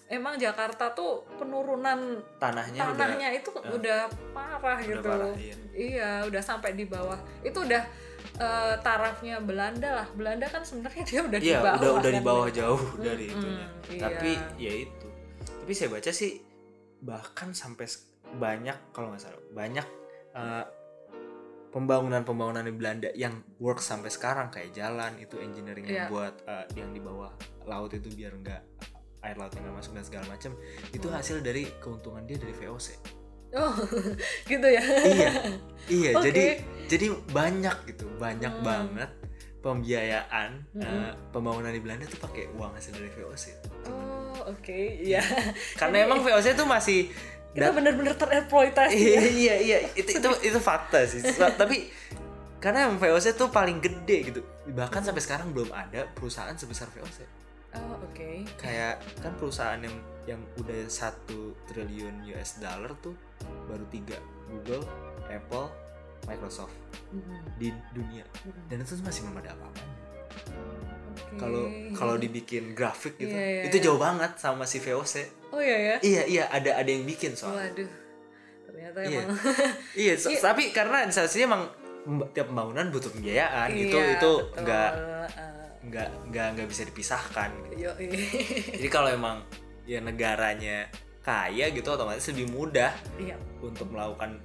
emang 0.10 0.36
Jakarta 0.36 0.90
tuh 0.92 1.22
penurunan 1.38 2.18
tanahnya, 2.36 2.82
tanahnya 2.82 3.30
udah 3.30 3.38
itu 3.38 3.50
eh, 3.54 3.72
udah 3.72 4.00
parah 4.34 4.58
udah 4.58 4.76
gitu 4.82 5.06
parah, 5.06 5.34
iya. 5.38 5.56
iya 5.72 6.10
udah 6.26 6.42
sampai 6.42 6.74
di 6.74 6.84
bawah 6.84 7.14
itu 7.40 7.54
udah 7.56 7.84
eh, 8.36 8.74
tarafnya 8.82 9.38
Belanda 9.40 10.02
lah 10.02 10.08
Belanda 10.12 10.50
kan 10.50 10.66
sebenarnya 10.66 11.04
dia 11.06 11.22
udah 11.22 11.40
di 11.40 11.48
Iya, 11.48 11.62
bawah 11.62 11.78
udah 11.78 11.92
udah 11.96 12.10
di 12.10 12.18
kan. 12.18 12.26
bawah 12.26 12.48
jauh 12.50 12.84
dari 12.98 13.26
Mm-mm, 13.28 13.38
itunya. 13.38 13.68
iya. 13.88 14.02
Tapi 14.02 14.32
ya 14.58 14.72
itu. 14.82 15.08
Tapi 15.46 15.74
saya 15.76 15.90
baca 15.92 16.10
sih 16.12 16.32
bahkan 17.00 17.52
sampai 17.52 17.88
banyak 18.32 18.76
kalau 18.92 19.10
nggak 19.10 19.22
salah 19.22 19.42
banyak 19.52 19.88
eh, 20.32 20.66
pembangunan-pembangunan 21.70 22.62
di 22.62 22.72
Belanda 22.72 23.10
yang 23.14 23.32
work 23.58 23.80
sampai 23.80 24.10
sekarang 24.10 24.50
kayak 24.50 24.74
jalan 24.74 25.14
itu 25.18 25.38
engineering 25.38 25.86
yang 25.86 26.06
Iya. 26.06 26.08
buat 26.10 26.36
eh, 26.44 26.66
yang 26.76 26.90
di 26.90 27.00
bawah 27.00 27.30
laut 27.64 27.92
itu 27.92 28.10
biar 28.10 28.34
nggak 28.36 28.62
air 29.22 29.36
lautnya 29.36 29.62
nggak 29.62 29.78
masuk 29.78 29.92
dan 29.94 30.04
segala 30.04 30.26
macam 30.28 30.52
itu 30.90 31.08
hasil 31.08 31.38
dari 31.40 31.68
keuntungan 31.78 32.24
dia 32.24 32.36
dari 32.36 32.54
VOC. 32.54 32.88
oh 33.52 33.74
gitu 34.52 34.62
ya 34.64 34.82
iya, 35.04 35.32
iya. 35.90 36.12
Oke. 36.18 36.26
Jadi 36.26 36.44
jadi 36.86 37.06
banyak 37.28 37.78
gitu, 37.88 38.06
banyak 38.16 38.50
Hmm. 38.52 38.66
banget 38.66 39.10
pembiayaan 39.60 40.50
Mm-mm. 40.72 40.82
eh, 40.82 41.14
pembangunan 41.30 41.70
di 41.70 41.82
Belanda 41.82 42.06
tuh 42.06 42.18
pakai 42.20 42.50
uang 42.52 42.72
hasil 42.72 42.94
dari 42.94 43.10
VOC. 43.10 43.46
Oh 43.90 44.54
oke 44.54 44.80
iya 45.04 45.22
Karena 45.80 46.06
emang 46.06 46.22
VOC 46.22 46.56
tuh 46.56 46.68
masih 46.70 47.10
kita 47.50 47.74
bener-bener 47.74 48.14
tereksploitasi 48.14 48.94
iya 48.94 49.18
ya. 49.18 49.22
iya 49.26 49.56
iya 49.58 49.78
itu 49.98 50.22
itu 50.22 50.30
itu 50.46 50.60
fakta 50.62 51.02
sih. 51.10 51.20
Tapi 51.34 51.90
karena 52.62 52.86
emang 52.86 53.02
VOC 53.02 53.34
tuh 53.36 53.50
paling 53.50 53.82
gede 53.82 54.18
gitu. 54.32 54.42
Bahkan 54.70 55.02
sampai 55.02 55.22
sekarang 55.24 55.50
belum 55.52 55.74
ada 55.74 56.06
perusahaan 56.14 56.54
sebesar 56.54 56.88
VOC. 56.94 57.26
oh 57.70 58.02
oke 58.02 58.46
Kayak 58.58 59.02
kan 59.22 59.34
perusahaan 59.38 59.78
yang 59.82 59.98
yang 60.26 60.42
udah 60.58 60.86
satu 60.90 61.58
triliun 61.70 62.26
US 62.34 62.62
dollar 62.62 62.94
tuh 63.02 63.18
baru 63.70 63.86
tiga 63.90 64.18
Google, 64.50 64.86
Apple, 65.30 65.70
Microsoft 66.26 66.74
Mm-mm. 67.14 67.42
di 67.58 67.74
dunia. 67.94 68.26
Mm-mm. 68.46 68.66
Dan 68.70 68.82
itu 68.82 68.94
masih 69.02 69.26
belum 69.26 69.38
ada 69.42 69.54
apa-apanya. 69.58 69.96
Kalau 71.36 71.64
kalau 71.92 72.16
dibikin 72.16 72.72
grafik 72.72 73.16
gitu, 73.16 73.30
Iya, 73.30 73.46
iya, 73.60 73.64
itu 73.64 73.78
iya. 73.78 73.84
jauh 73.86 73.98
banget 73.98 74.32
sama 74.36 74.64
si 74.64 74.78
VOC. 74.78 75.14
oh 75.50 75.58
iya 75.58 75.78
ya 75.78 75.96
Iya 76.00 76.24
iya 76.26 76.44
ada 76.48 76.72
ada 76.76 76.88
yang 76.88 77.04
bikin 77.04 77.34
soalnya. 77.34 77.70
waduh 77.70 77.90
ternyata 78.66 79.00
Iya. 79.02 79.20
emang 79.20 79.38
Iya, 80.04 80.14
so- 80.16 80.30
Iya. 80.30 80.40
tapi 80.42 80.64
karena 80.70 80.98
sensasinya 81.06 81.46
emang 81.48 81.64
tiap 82.30 82.48
pembangunan 82.48 82.88
butuh 82.88 83.12
pembiayaan 83.12 83.70
itu 83.72 83.92
Iya, 83.92 84.16
itu 84.16 84.32
betul. 84.40 84.64
nggak 84.64 84.90
Eh, 84.92 85.28
nggak 85.82 86.08
nggak 86.28 86.48
nggak 86.54 86.68
bisa 86.68 86.82
dipisahkan. 86.84 87.50
Gitu. 87.72 87.88
Jadi 88.76 88.88
kalau 88.88 89.08
emang 89.08 89.42
ya 89.84 90.00
negaranya 90.00 90.86
kaya 91.20 91.70
gitu 91.70 91.90
otomatis 91.90 92.26
lebih 92.28 92.48
mudah 92.48 92.90
iya 93.16 93.34
untuk 93.60 93.86
melakukan 93.88 94.38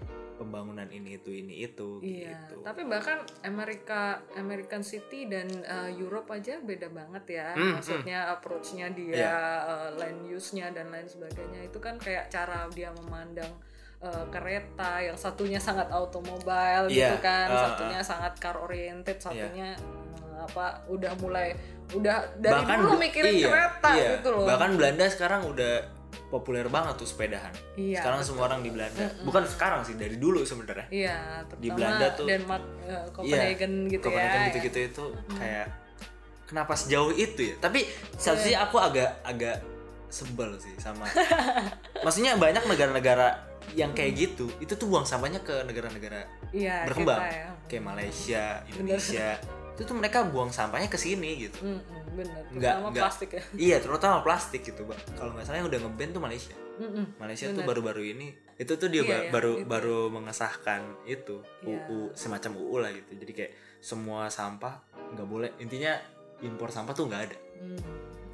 pembangunan 0.44 0.84
ini 0.92 1.16
itu 1.16 1.32
ini 1.32 1.64
itu 1.64 2.04
Iya, 2.04 2.36
gitu. 2.44 2.60
tapi 2.60 2.84
bahkan 2.84 3.24
Amerika 3.40 4.20
American 4.36 4.84
City 4.84 5.24
dan 5.24 5.48
uh, 5.64 5.88
Europe 5.88 6.28
aja 6.36 6.60
beda 6.60 6.92
banget 6.92 7.40
ya. 7.40 7.56
Hmm, 7.56 7.80
Maksudnya 7.80 8.28
approach-nya 8.36 8.92
dia, 8.92 9.16
Iya. 9.16 9.32
uh, 9.64 9.88
land 9.96 10.28
use-nya 10.28 10.68
dan 10.76 10.92
lain 10.92 11.08
sebagainya 11.08 11.64
itu 11.64 11.80
kan 11.80 11.96
kayak 11.96 12.28
cara 12.28 12.68
dia 12.76 12.92
memandang 12.92 13.48
uh, 14.04 14.28
kereta 14.28 15.00
yang 15.00 15.16
satunya 15.16 15.56
sangat 15.56 15.88
automobile 15.88 16.92
Iya, 16.92 17.16
gitu 17.16 17.16
kan, 17.24 17.48
uh, 17.48 17.56
satunya 17.72 18.00
sangat 18.04 18.36
car 18.36 18.60
oriented, 18.60 19.16
satunya 19.16 19.72
uh, 20.36 20.44
apa 20.44 20.84
udah 20.92 21.16
mulai 21.24 21.56
udah 21.96 22.36
dari 22.40 22.52
bahkan 22.52 22.78
dulu 22.80 22.96
mikirin 23.00 23.32
iya, 23.32 23.48
kereta 23.48 23.90
iya. 23.96 24.10
gitu 24.18 24.28
loh. 24.32 24.44
Bahkan 24.48 24.70
Belanda 24.76 25.04
sekarang 25.08 25.48
udah 25.48 26.03
populer 26.26 26.66
banget 26.66 26.94
tuh 26.94 27.04
sepedahan. 27.04 27.52
Iya, 27.74 27.98
sekarang 27.98 28.18
betul. 28.18 28.28
semua 28.30 28.44
orang 28.46 28.60
di 28.60 28.70
Belanda. 28.70 29.04
Bukan 29.20 29.42
sekarang 29.46 29.80
sih 29.82 29.94
dari 29.94 30.14
dulu 30.14 30.42
sebenarnya. 30.42 30.86
Iya, 30.88 31.16
di 31.54 31.68
Belanda 31.68 32.06
tuh- 32.12 32.24
Denmark, 32.24 32.64
uh, 32.82 33.06
Copenhagen 33.10 33.72
gitu 33.86 34.04
Copenhagen 34.04 34.40
ya. 34.40 34.46
gitu-gitu 34.48 34.78
itu 34.86 35.04
kayak 35.30 35.66
kenapa 36.44 36.72
sejauh 36.74 37.10
itu 37.10 37.40
ya 37.42 37.56
tapi 37.58 37.88
satu 38.12 38.36
sisi 38.36 38.52
aku 38.52 38.76
agak 38.76 39.16
agak 39.22 39.64
sebel 40.06 40.52
sih 40.56 40.76
sama 40.76 41.08
maksudnya 42.04 42.36
banyak 42.36 42.62
negara-negara 42.62 43.40
yang 43.72 43.90
kayak 43.90 44.12
gitu 44.14 44.52
itu 44.58 44.70
tuh 44.70 44.86
buang 44.86 45.02
sampahnya 45.02 45.40
ke 45.40 45.64
negara-negara 45.64 46.28
Iya, 46.52 46.84
berkembang 46.84 47.16
kita 47.18 47.32
ya. 47.34 47.48
kayak 47.66 47.82
Malaysia 47.82 48.44
Indonesia 48.68 49.28
itu 49.72 49.82
tuh 49.82 49.96
mereka 49.96 50.22
buang 50.22 50.52
sampahnya 50.52 50.86
ke 50.86 50.94
sini 50.94 51.48
gitu 51.48 51.58
Mm-mm, 51.64 52.03
bener, 52.14 52.42
Nggak- 52.48 52.54
terutama 52.72 52.88
nggak. 52.88 53.02
plastik 53.02 53.30
ya. 53.30 53.42
iya 53.66 53.76
terutama 53.76 54.16
plastik 54.20 54.62
gitu 54.62 54.80
Mbak. 54.82 54.98
kalau 55.14 55.30
nggak 55.32 55.44
salah 55.44 55.58
yang 55.58 55.68
udah 55.68 55.80
ngeban 55.80 56.08
tuh 56.10 56.20
Malaysia 56.20 56.56
Mm-mm, 56.74 57.06
Malaysia 57.16 57.46
tuh 57.46 57.54
Bener. 57.56 57.68
baru-baru 57.68 58.02
ini 58.08 58.28
itu 58.54 58.72
tuh 58.72 58.88
dia 58.88 59.00
Iya, 59.00 59.08
ba- 59.08 59.18
iya, 59.20 59.30
baru 59.30 59.52
itu. 59.56 59.66
baru 59.66 59.98
mengesahkan 60.08 60.80
itu 61.04 61.36
Iya. 61.60 61.78
UU 61.84 61.98
semacam 62.12 62.50
UU 62.56 62.76
lah 62.76 62.90
gitu 62.90 63.10
jadi 63.16 63.32
kayak 63.32 63.52
semua 63.78 64.26
sampah 64.28 64.78
nggak 65.12 65.22
boleh 65.24 65.50
intinya 65.58 65.94
impor 66.40 66.68
sampah 66.68 66.92
tuh 66.92 67.04
nggak 67.04 67.22
ada 67.24 67.38
Hmm, 67.54 67.78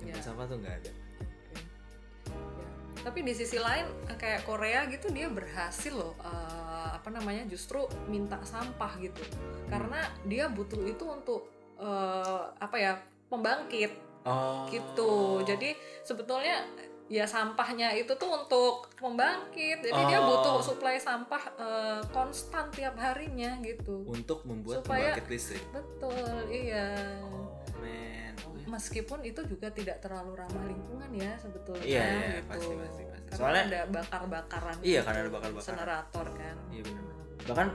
ya, 0.00 0.10
impor 0.10 0.22
sampah 0.22 0.44
tuh 0.46 0.56
nggak 0.56 0.74
ada 0.74 0.90
oke. 0.90 2.60
Ya. 2.60 2.68
Tapi 3.00 3.18
di 3.22 3.32
sisi 3.32 3.56
lain 3.56 3.86
kayak 4.10 4.44
Korea 4.44 4.84
gitu 4.86 5.08
dia 5.08 5.28
berhasil 5.28 5.90
loh 5.90 6.16
eh, 6.18 6.60
apa 6.90 7.08
namanya 7.08 7.44
justru 7.46 7.80
minta 8.06 8.36
sampah 8.42 8.92
gitu 8.98 9.20
karena 9.66 10.00
dia 10.22 10.48
butuh 10.48 10.80
itu 10.82 11.04
untuk 11.04 11.48
eh, 11.76 12.44
apa 12.54 12.76
ya 12.76 12.92
pembangkit 13.30 13.92
oh 14.20 14.66
gitu. 14.68 15.40
Jadi 15.42 15.72
sebetulnya 16.02 16.66
ya 17.06 17.24
sampahnya 17.24 17.90
itu 17.92 18.12
tuh 18.12 18.28
untuk 18.28 18.86
pembangkit. 18.94 19.80
Jadi 19.80 20.00
dia 20.04 20.18
Oh. 20.18 20.26
butuh 20.28 20.56
suplai 20.60 20.94
sampah 20.94 21.42
eh, 21.56 22.00
konstan 22.10 22.68
tiap 22.70 22.94
harinya 22.96 23.56
gitu. 23.60 24.04
untuk 24.04 24.44
membuat 24.44 24.82
Supaya- 24.82 25.14
pembangkit 25.14 25.26
listrik 25.26 25.64
Betul, 25.70 26.36
iya. 26.48 26.94
oh 27.24 27.50
man 27.78 28.34
Meskipun 28.68 29.24
itu 29.24 29.42
juga 29.44 29.66
tidak 29.68 29.98
terlalu 29.98 30.36
ramah 30.36 30.62
lingkungan 30.62 31.10
ya 31.10 31.34
sebetulnya 31.36 31.82
Iya, 31.82 32.04
iya, 32.06 32.28
gitu. 32.36 32.46
pasti, 32.46 32.74
pasti, 32.76 33.02
pasti. 33.04 33.24
Karena 33.26 33.34
Soalnya- 33.34 33.66
ada 33.66 33.80
bakar-bakaran. 33.90 34.76
Iya, 34.78 34.86
gitu, 34.92 35.06
karena 35.06 35.18
ada 35.20 35.32
bakar-bakaran. 35.32 35.70
Generator 35.72 36.26
kan. 36.36 36.56
iya 36.68 36.82
benar 36.84 37.04
bahkan 37.40 37.68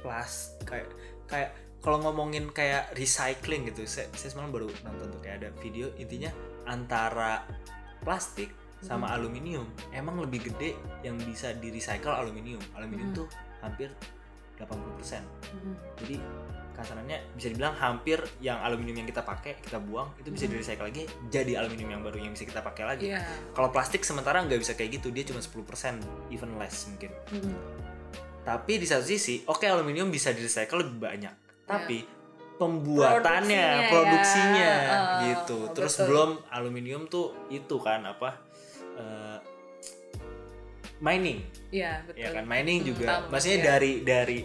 plas 0.00 0.34
kayak 0.64 0.88
kayak 1.26 1.50
kalau 1.84 2.00
ngomongin 2.00 2.48
kayak 2.48 2.96
recycling 2.96 3.68
gitu 3.68 3.84
saya, 3.84 4.08
saya 4.16 4.32
semalam 4.32 4.48
baru 4.48 4.72
nonton 4.82 5.12
tuh 5.12 5.20
kayak 5.20 5.36
ada 5.38 5.48
video 5.60 5.92
intinya 5.94 6.32
antara 6.64 7.44
plastik 8.00 8.48
sama 8.80 9.04
Hmm. 9.06 9.16
aluminium 9.16 9.64
emang 9.92 10.16
lebih 10.18 10.44
gede 10.46 10.72
yang 11.00 11.16
bisa 11.18 11.52
di 11.52 11.68
recycle 11.68 12.08
aluminium 12.10 12.60
aluminium 12.72 13.12
Hmm. 13.12 13.18
tuh 13.20 13.28
hampir 13.60 13.92
80% 14.56 15.24
Mm. 15.52 15.74
jadi 15.98 16.16
kasarannya 16.72 17.18
bisa 17.32 17.48
dibilang 17.48 17.74
hampir 17.74 18.18
yang 18.38 18.58
aluminium 18.60 19.00
yang 19.00 19.08
kita 19.08 19.20
pakai 19.20 19.58
kita 19.58 19.78
buang 19.78 20.08
itu 20.16 20.28
bisa 20.28 20.44
Hmm. 20.44 20.52
di 20.52 20.56
recycle 20.58 20.86
lagi 20.86 21.02
jadi 21.28 21.52
aluminium 21.56 21.90
yang 21.90 22.02
baru 22.02 22.16
yang 22.18 22.32
bisa 22.32 22.44
kita 22.44 22.60
pakai 22.60 22.84
lagi 22.86 23.06
Iya. 23.08 23.20
kalau 23.52 23.68
plastik 23.68 24.02
sementara 24.02 24.40
nggak 24.40 24.58
bisa 24.58 24.72
kayak 24.72 24.98
gitu 24.98 25.08
dia 25.10 25.24
cuma 25.24 25.40
10% 25.40 26.00
even 26.28 26.54
less 26.54 26.86
mungkin 26.86 27.10
Mm-mm. 27.30 27.54
tapi 28.42 28.76
di 28.76 28.84
satu 28.84 29.00
sisi, 29.02 29.40
oke 29.44 29.64
aluminium 29.64 30.08
bisa 30.08 30.28
di 30.28 30.38
recycle 30.38 30.84
lebih 30.84 31.00
banyak, 31.00 31.32
tapi 31.64 32.04
pembuatannya, 32.54 33.20
Produksinya 33.20 33.90
produksinya, 33.90 34.72
ya. 34.78 34.98
Gitu. 35.26 35.58
Terus 35.74 35.94
betul. 35.96 36.06
belum 36.06 36.30
aluminium 36.48 37.02
tuh 37.06 37.34
itu 37.50 37.76
kan 37.78 38.06
apa? 38.06 38.30
eh, 38.94 39.38
mining, 41.02 41.42
Iya, 41.74 42.06
betul. 42.06 42.22
ya 42.22 42.28
kan? 42.30 42.44
Mining 42.46 42.78
Hmm, 42.80 42.88
juga, 42.94 43.06
tambah, 43.10 43.28
maksudnya 43.34 43.58
ya. 43.58 43.66
dari 43.74 43.92
dari 44.06 44.38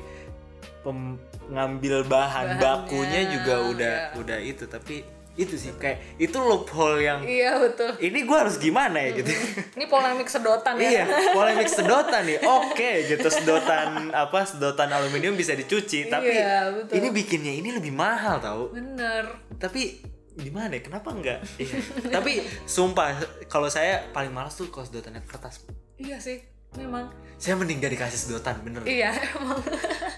pem- 0.82 1.22
ngambil 1.50 1.96
bahan 2.06 2.58
Bahannya, 2.58 2.62
bakunya 2.62 3.22
juga 3.30 3.56
udah 3.70 3.94
ya. 3.94 4.18
udah 4.18 4.38
itu, 4.42 4.66
tapi 4.66 5.06
itu 5.40 5.56
sih 5.56 5.72
kayak 5.74 6.20
itu 6.20 6.36
loophole 6.36 7.00
yang 7.00 7.24
Iya, 7.24 7.56
betul. 7.58 7.96
ini 7.98 8.22
gue 8.22 8.36
harus 8.36 8.60
gimana 8.60 9.00
ya 9.00 9.16
gitu. 9.16 9.32
Ini 9.72 9.88
polemik 9.88 10.28
sedotan 10.28 10.76
ya. 10.76 10.84
Iya, 10.84 11.04
polemik 11.38 11.66
sedotan 11.66 12.28
nih. 12.28 12.44
Oke, 12.44 13.08
gitu 13.08 13.24
sedotan 13.26 14.12
apa 14.12 14.44
sedotan 14.44 14.92
aluminium 14.92 15.34
bisa 15.34 15.56
dicuci, 15.56 16.06
tapi 16.06 16.28
Iya, 16.30 16.76
betul. 16.76 16.94
ini 16.94 17.08
bikinnya 17.10 17.54
ini 17.54 17.72
lebih 17.72 17.90
mahal 17.90 18.38
tau. 18.38 18.68
Bener. 18.70 19.32
Tapi 19.56 20.04
gimana 20.36 20.76
ya? 20.76 20.82
Kenapa 20.82 21.10
enggak? 21.10 21.40
Iya. 21.56 21.80
tapi 22.10 22.44
sumpah 22.66 23.16
kalau 23.48 23.68
saya 23.68 24.12
paling 24.12 24.30
malas 24.30 24.54
tuh 24.54 24.68
kalau 24.68 24.84
sedotannya 24.84 25.24
kertas. 25.24 25.64
Iya 25.96 26.20
sih, 26.20 26.44
memang. 26.76 27.08
Saya 27.36 27.56
mending 27.56 27.80
gak 27.80 27.96
dikasih 27.96 28.20
sedotan, 28.20 28.60
bener. 28.60 28.84
Iya, 28.84 29.16
emang. 29.34 29.64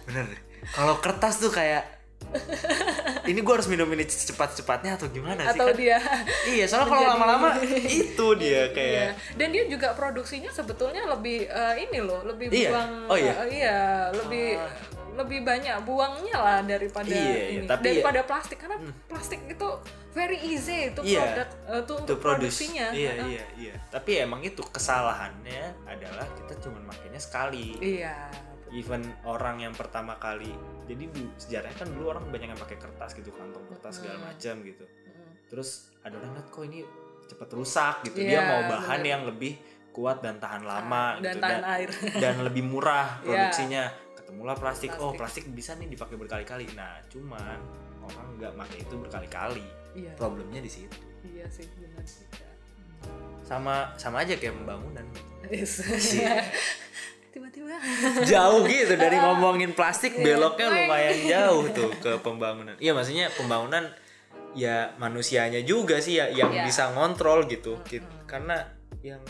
Bener. 0.04 0.26
Kalau 0.68 0.98
kertas 0.98 1.38
tuh 1.38 1.50
kayak 1.50 2.01
ini 3.24 3.40
gue 3.40 3.54
harus 3.54 3.68
minum 3.68 3.88
ini 3.88 4.04
cepat-cepatnya 4.04 4.96
atau 4.96 5.08
gimana 5.08 5.46
sih 5.46 5.54
Atau 5.54 5.68
kan? 5.70 5.76
dia 5.76 5.98
Iya, 6.48 6.66
soalnya 6.66 6.88
kalau 6.88 7.04
lama-lama 7.10 7.48
itu 8.04 8.28
dia 8.36 8.50
Iya. 8.64 8.64
kayak 8.72 9.08
Dan 9.36 9.48
dia 9.52 9.64
juga 9.66 9.92
produksinya 9.92 10.50
sebetulnya 10.50 11.04
lebih 11.06 11.46
eh, 11.46 11.76
ini 11.82 12.00
loh, 12.00 12.24
lebih 12.24 12.48
Iya? 12.50 12.70
buang 12.70 12.92
Oh, 13.08 13.18
iya? 13.18 13.34
eh, 13.36 13.48
iya, 13.52 13.80
lebih 14.12 14.48
Ah. 14.54 14.72
lebih 15.12 15.44
banyak 15.44 15.76
buangnya 15.84 16.36
lah 16.36 16.60
daripada 16.62 17.04
Iya, 17.06 17.20
iya, 17.20 17.44
ini 17.58 17.68
tapi 17.68 17.84
daripada 17.92 18.24
plastik 18.24 18.58
karena 18.58 18.80
plastik 19.06 19.44
itu 19.46 19.68
very 20.10 20.40
easy 20.46 20.88
itu 20.88 21.04
Iya. 21.04 21.20
produk 21.20 21.50
eh, 21.68 21.76
itu 21.76 21.86
to 21.86 21.94
untuk 22.00 22.18
produksinya 22.18 22.88
iya 22.92 23.14
iya 23.22 23.44
iya 23.60 23.76
tapi 23.88 24.18
emang 24.18 24.40
itu 24.40 24.64
kesalahannya 24.64 25.76
adalah 25.84 26.24
kita 26.34 26.56
cuma 26.60 26.80
makainya 26.82 27.20
sekali 27.20 27.76
iya 27.78 28.32
even 28.72 29.04
orang 29.22 29.60
yang 29.60 29.76
pertama 29.76 30.16
kali 30.16 30.56
jadi 30.92 31.04
dulu 31.08 31.30
sejarahnya 31.40 31.78
kan 31.80 31.88
dulu 31.88 32.06
orang 32.12 32.28
banyak 32.28 32.52
yang 32.52 32.60
pakai 32.60 32.76
kertas 32.76 33.16
gitu 33.16 33.32
kantong 33.32 33.64
kertas 33.72 34.04
segala 34.04 34.20
macam 34.28 34.54
gitu. 34.62 34.84
Terus 35.48 35.70
ada 36.04 36.20
orang 36.20 36.32
lihat 36.36 36.48
kok 36.52 36.64
ini 36.68 36.80
cepet 37.32 37.50
rusak? 37.56 37.96
gitu. 38.04 38.18
Iya, 38.20 38.28
dia 38.28 38.40
mau 38.44 38.62
bahan 38.68 39.00
bener. 39.00 39.12
yang 39.16 39.22
lebih 39.24 39.54
kuat 39.96 40.20
dan 40.20 40.36
tahan 40.40 40.64
lama 40.68 41.20
dan 41.24 41.40
gitu. 41.40 41.44
tahan 41.48 41.64
air. 41.80 41.90
dan 42.24 42.36
lebih 42.44 42.64
murah 42.68 43.24
Iya. 43.24 43.24
produksinya. 43.24 43.84
Ketemulah 44.20 44.56
plastik. 44.60 44.92
oh 45.00 45.16
Plastik. 45.16 45.48
plastik 45.48 45.56
bisa 45.56 45.72
nih 45.80 45.88
dipakai 45.88 46.16
berkali-kali. 46.20 46.68
Nah 46.76 47.00
cuman 47.08 47.60
orang 48.04 48.28
nggak 48.36 48.54
pakai 48.60 48.78
itu 48.84 48.96
berkali-kali. 49.00 49.66
Iya. 49.96 50.12
Problemnya 50.20 50.60
di 50.60 50.72
situ. 50.72 50.98
Iya 51.24 51.48
sih 51.48 51.68
benar 51.80 52.04
juga 52.04 52.48
sama 53.42 53.92
sama 54.00 54.24
aja 54.24 54.40
kayak 54.40 54.56
pembangunan. 54.64 55.04
Yes. 55.52 55.82
jauh 58.32 58.62
gitu 58.64 58.94
dari 58.94 59.18
ngomongin 59.18 59.72
plastik 59.72 60.14
Iya. 60.14 60.24
beloknya 60.36 60.68
lumayan 60.70 61.18
jauh 61.24 61.66
tuh 61.70 61.90
ke 61.96 62.12
pembangunan 62.20 62.76
iya 62.78 62.92
maksudnya 62.92 63.30
pembangunan 63.32 63.90
ya 64.52 64.92
manusianya 64.96 65.62
juga 65.62 65.98
sih 65.98 66.18
ya 66.18 66.28
yang 66.28 66.52
Iya. 66.52 66.64
bisa 66.64 66.92
ngontrol 66.92 67.46
gitu 67.46 67.80
karena 68.26 68.68
yang 69.00 69.22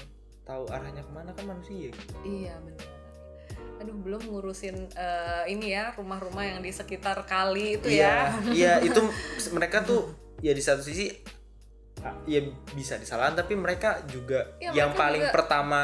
tahu 0.42 0.66
arahnya 0.68 1.00
ke 1.00 1.12
mana 1.12 1.32
kan 1.32 1.46
manusia 1.48 1.90
gitu. 1.90 2.14
iya 2.22 2.58
benar 2.58 2.88
aduh 3.78 3.96
belum 3.96 4.22
ngurusin 4.28 4.78
eh, 4.90 5.44
ini 5.48 5.72
ya 5.72 5.90
rumah-rumah 5.92 6.46
yang 6.46 6.60
di 6.60 6.70
sekitar 6.70 7.24
kali 7.24 7.78
itu 7.78 7.90
iya 7.90 8.30
ya 8.46 8.52
iya 8.52 8.74
itu 8.88 9.02
mereka 9.50 9.82
tuh 9.82 10.10
ya 10.38 10.52
di 10.52 10.62
satu 10.62 10.82
sisi 10.82 11.10
ya 12.26 12.42
bisa 12.74 12.98
disalahan 12.98 13.34
tapi 13.34 13.54
mereka 13.54 14.02
juga 14.06 14.58
Iya, 14.58 14.74
yang 14.76 14.90
mereka 14.90 15.02
paling 15.02 15.24
juga- 15.24 15.34
pertama 15.34 15.80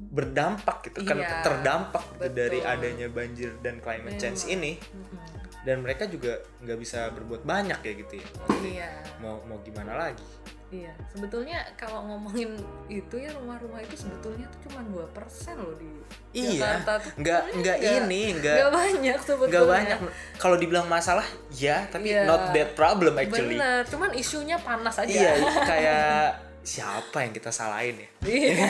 berdampak 0.00 0.78
gitu 0.84 1.02
kan 1.02 1.16
Iya, 1.16 1.42
terdampak 1.42 2.04
gitu 2.06 2.18
betul. 2.20 2.32
dari 2.32 2.58
adanya 2.60 3.06
banjir 3.06 3.50
dan 3.58 3.78
climate 3.78 4.16
change 4.16 4.46
Memang. 4.46 4.54
ini. 4.56 4.72
Mm-mm. 4.78 5.26
dan 5.58 5.82
mereka 5.82 6.06
juga 6.06 6.32
nggak 6.62 6.78
bisa 6.78 7.10
berbuat 7.10 7.42
banyak 7.42 7.76
ya 7.78 7.92
gitu 7.98 8.14
ya. 8.14 8.28
Iya. 8.62 8.90
mau 9.18 9.42
mau 9.42 9.58
gimana 9.60 9.98
lagi? 9.98 10.22
Iya 10.68 10.92
sebetulnya 11.08 11.60
kalau 11.74 12.04
ngomongin 12.06 12.56
itu 12.86 13.16
ya 13.16 13.32
rumah-rumah 13.32 13.80
itu 13.80 13.96
sebetulnya 13.98 14.44
tuh 14.48 14.68
cuma 14.68 14.80
2% 14.86 15.12
loh 15.56 15.74
di 15.74 15.90
iya. 16.30 16.78
Jakarta 16.78 16.92
nggak 17.16 17.42
nggak 17.58 17.78
ini 17.80 18.22
nggak 18.36 18.54
nggak 18.54 18.72
banyak 18.72 19.18
sebetulnya. 19.18 19.50
nggak 19.50 19.66
banyak. 19.66 19.98
Kalau 20.36 20.56
dibilang 20.56 20.86
masalah 20.86 21.26
ya 21.50 21.84
tapi 21.88 22.12
Iya. 22.12 22.24
not 22.24 22.52
that 22.52 22.72
problem 22.72 23.16
actually. 23.16 23.58
Bener 23.58 23.82
cuman 23.84 24.10
isunya 24.14 24.56
panas 24.56 24.94
aja. 24.96 25.10
Iya 25.10 25.32
kayak 25.66 26.16
siapa 26.68 27.24
yang 27.24 27.32
kita 27.32 27.48
salahin 27.48 27.96
ya? 27.96 28.08
Iya. 28.28 28.52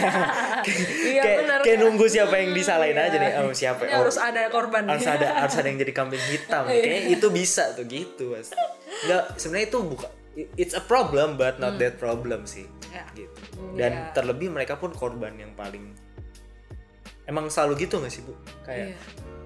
Iya 1.09 1.23
kayak, 1.25 1.39
bener 1.43 1.59
kayak 1.67 1.79
nunggu 1.83 2.07
siapa 2.07 2.35
yang 2.39 2.55
disalahin 2.55 2.95
Iya. 2.95 3.09
aja 3.11 3.17
nih. 3.19 3.31
Oh 3.43 3.51
siapa? 3.51 3.83
Ini 3.89 3.95
oh, 3.99 3.99
harus 4.07 4.19
ada 4.21 4.41
korban 4.55 4.87
harus 4.87 5.09
ada 5.09 5.27
harus 5.43 5.55
ada 5.59 5.67
yang 5.67 5.83
jadi 5.83 5.93
kambing 5.97 6.23
hitam. 6.31 6.71
Iya. 6.71 6.83
kayak 6.85 7.03
itu 7.19 7.27
bisa 7.35 7.75
tuh 7.75 7.85
gitu 7.91 8.39
mas. 8.39 8.55
Nggak 9.11 9.23
sebenarnya 9.35 9.67
itu 9.75 9.79
bukan 9.83 10.11
it's 10.55 10.75
a 10.79 10.83
problem 10.85 11.35
but 11.35 11.59
not 11.59 11.75
that 11.83 11.99
problem 11.99 12.47
sih. 12.47 12.71
Ya. 12.95 13.05
gitu. 13.19 13.35
Hmm, 13.59 13.75
dan 13.75 13.93
iya. 13.93 14.13
terlebih 14.15 14.49
mereka 14.49 14.79
pun 14.79 14.95
korban 14.95 15.35
yang 15.35 15.53
paling 15.59 15.93
emang 17.29 17.53
selalu 17.53 17.85
gitu 17.85 17.99
nggak 18.01 18.13
sih 18.13 18.23
bu? 18.25 18.33
Kayak 18.65 18.95
Iya. 18.95 18.99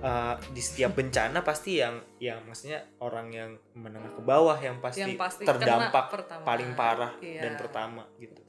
uh, 0.05 0.35
di 0.53 0.63
setiap 0.63 0.93
bencana 0.95 1.43
pasti 1.43 1.83
yang 1.83 1.99
yang 2.23 2.45
maksudnya 2.47 2.87
orang 3.03 3.33
yang 3.35 3.51
menengah 3.75 4.15
ke 4.15 4.23
bawah 4.23 4.59
yang 4.61 4.79
pasti, 4.79 5.03
Yang 5.03 5.19
pasti 5.19 5.43
terdampak 5.43 6.05
paling 6.47 6.77
parah 6.79 7.17
Iya. 7.19 7.49
dan 7.49 7.53
pertama 7.59 8.07
gitu 8.21 8.42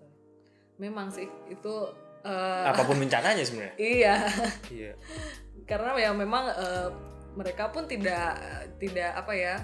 memang 0.84 1.08
sih 1.08 1.26
itu 1.48 1.74
eh, 2.22 2.63
apa 2.67 2.84
pun 2.84 3.00
bencananya 3.04 3.39
sebenarnya. 3.39 3.76
Iya. 3.80 4.15
Iya. 4.67 4.91
Karena 5.63 5.96
ya 5.96 6.12
memang 6.12 6.52
eh, 6.52 6.88
mereka 7.34 7.72
pun 7.72 7.88
tidak 7.88 8.36
tidak 8.78 9.15
apa 9.15 9.32
ya 9.34 9.56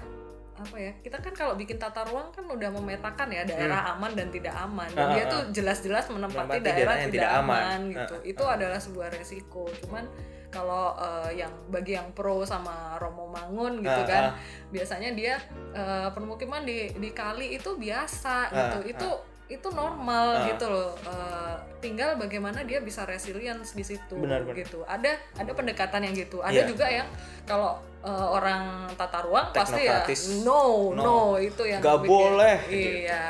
apa 0.60 0.76
ya 0.76 0.92
kita 1.00 1.16
kan 1.24 1.32
kalau 1.32 1.56
bikin 1.56 1.80
tata 1.80 2.04
ruang 2.04 2.28
kan 2.36 2.44
udah 2.44 2.68
memetakan 2.68 3.32
ya 3.32 3.48
daerah 3.48 3.96
aman 3.96 4.12
dan 4.12 4.28
tidak 4.28 4.52
aman. 4.56 4.88
Dan 4.92 5.00
Hmm. 5.00 5.08
Ah, 5.08 5.14
dia 5.16 5.24
ah, 5.24 5.30
tuh 5.32 5.42
jelas-jelas 5.56 6.04
menempati 6.08 6.36
Menempati 6.36 6.60
daerah, 6.60 6.76
daerah 6.76 6.96
yang 7.00 7.12
tidak, 7.12 7.30
aman. 7.32 7.60
aman, 7.60 7.80
gitu. 7.96 8.14
Ah, 8.16 8.22
itu 8.28 8.44
adalah 8.44 8.78
sebuah 8.80 9.08
resiko. 9.08 9.64
Cuman 9.80 10.04
kalau 10.52 10.98
eh, 10.98 11.40
yang 11.40 11.52
bagi 11.70 11.96
yang 11.96 12.12
pro 12.12 12.42
sama 12.44 12.98
Romo 13.00 13.30
Mangun 13.30 13.80
gitu 13.80 14.02
Ah, 14.02 14.04
kan 14.04 14.24
ah. 14.28 14.32
biasanya 14.68 15.16
dia 15.16 15.40
eh, 15.72 16.08
permukiman 16.12 16.60
di 16.66 16.92
di 16.92 17.08
kali 17.14 17.56
itu 17.56 17.80
biasa 17.80 18.36
gitu. 18.52 18.76
Ah, 18.76 18.84
itu 18.84 19.08
itu 19.50 19.68
normal 19.68 20.26
Ah. 20.36 20.46
gitu 20.46 20.64
loh 20.64 20.94
Eh, 21.02 21.54
tinggal 21.80 22.14
bagaimana 22.14 22.62
dia 22.62 22.78
bisa 22.78 23.02
resilience 23.02 23.72
di 23.72 23.82
situ 23.82 24.14
Benar, 24.14 24.42
benar. 24.42 24.56
gitu 24.56 24.84
ada 24.84 25.10
ada 25.34 25.50
pendekatan 25.50 26.00
yang 26.02 26.14
gitu 26.14 26.38
ada 26.38 26.54
Iya. 26.54 26.64
juga 26.64 26.86
yang 26.86 27.08
kalau 27.42 27.74
eh, 28.00 28.08
orang 28.30 28.86
tata 28.94 29.20
ruang 29.20 29.50
pasti 29.50 29.84
ya 29.84 30.00
no 30.40 30.88
no, 30.90 31.02
No. 31.02 31.18
itu 31.36 31.62
yang 31.62 31.82
Nggak 31.82 31.98
bikin- 31.98 32.08
boleh, 32.08 32.56
gitu. 32.64 32.90
iya 33.02 33.24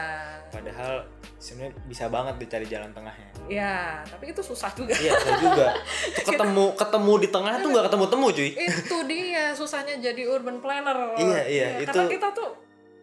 padahal 0.46 0.92
sebenarnya 1.36 1.72
bisa 1.84 2.04
banget 2.06 2.34
dicari 2.36 2.66
jalan 2.66 2.90
tengahnya 2.90 3.30
ya 3.48 3.74
tapi 4.04 4.28
itu 4.28 4.38
susah 4.40 4.68
juga 4.70 4.92
iya 4.94 5.14
saya 5.16 5.40
juga 5.40 5.66
Tuh 6.20 6.24
ketemu 6.28 6.64
ketemu 6.76 7.12
di 7.16 7.28
tengah 7.28 7.52
tuh 7.56 7.68
nggak 7.70 7.84
ketemu 7.88 8.04
temu 8.06 8.26
cuy 8.28 8.50
itu 8.52 8.96
dia 9.08 9.44
susahnya 9.50 9.94
jadi 9.98 10.22
urban 10.28 10.60
planner 10.60 11.16
Iya, 11.16 11.40
iya, 11.48 11.66
Ya, 11.72 11.78
itu- 11.80 11.88
karena 11.88 12.06
kita 12.10 12.28
tuh 12.30 12.50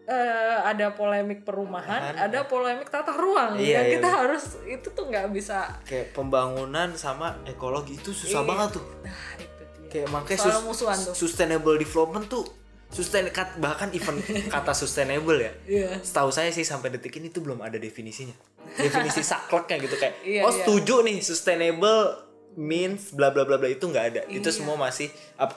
eh, 0.08 0.16
ada 0.64 0.86
polemik 0.90 1.44
perumahan 1.44 2.00
Perumahan. 2.02 2.16
ada 2.24 2.40
polemik 2.42 2.88
tata 2.88 3.12
ruang 3.12 3.54
Iya, 3.54 3.64
yang 3.74 3.84
iya, 3.84 3.92
kita 3.94 4.08
betul. 4.08 4.18
harus 4.18 4.44
itu 4.64 4.88
tuh 4.88 5.04
nggak 5.06 5.26
bisa 5.28 5.68
kayak 5.82 6.12
pembangunan 6.12 6.88
sama 6.94 7.36
ekologi 7.44 7.94
itu 7.94 8.10
susah 8.10 8.40
Iya. 8.40 8.48
banget 8.48 8.68
tuh 8.74 8.84
nah 8.98 9.12
itu 9.36 9.62
dia 9.78 9.88
kayak 9.90 10.08
makanya 10.08 10.40
sus- 10.40 10.64
tuh. 11.04 11.14
sustainable 11.14 11.76
development 11.76 12.24
tuh 12.26 12.44
sustain 12.88 13.28
bahkan 13.58 13.92
even 13.92 14.16
kata 14.50 14.72
sustainable 14.72 15.36
ya 15.36 15.52
Iya. 15.62 16.00
setahu 16.00 16.30
saya 16.30 16.48
sih 16.48 16.64
sampai 16.64 16.88
detik 16.88 17.12
ini 17.14 17.28
tuh 17.28 17.40
belum 17.40 17.60
ada 17.60 17.76
definisinya 17.76 18.32
definisi 18.74 19.20
sakleknya 19.28 19.76
gitu 19.78 19.94
kayak 19.94 20.14
Iya, 20.22 20.40
oh 20.40 20.48
iya. 20.48 20.56
setuju 20.58 20.94
nih 21.02 21.20
sustainable 21.20 22.24
means 22.54 23.12
bla 23.12 23.28
bla 23.28 23.44
bla 23.44 23.54
bla 23.54 23.68
itu 23.68 23.84
nggak 23.84 24.04
ada 24.08 24.20
itu 24.26 24.40
Iya. 24.42 24.56
semua 24.56 24.74
masih 24.74 25.12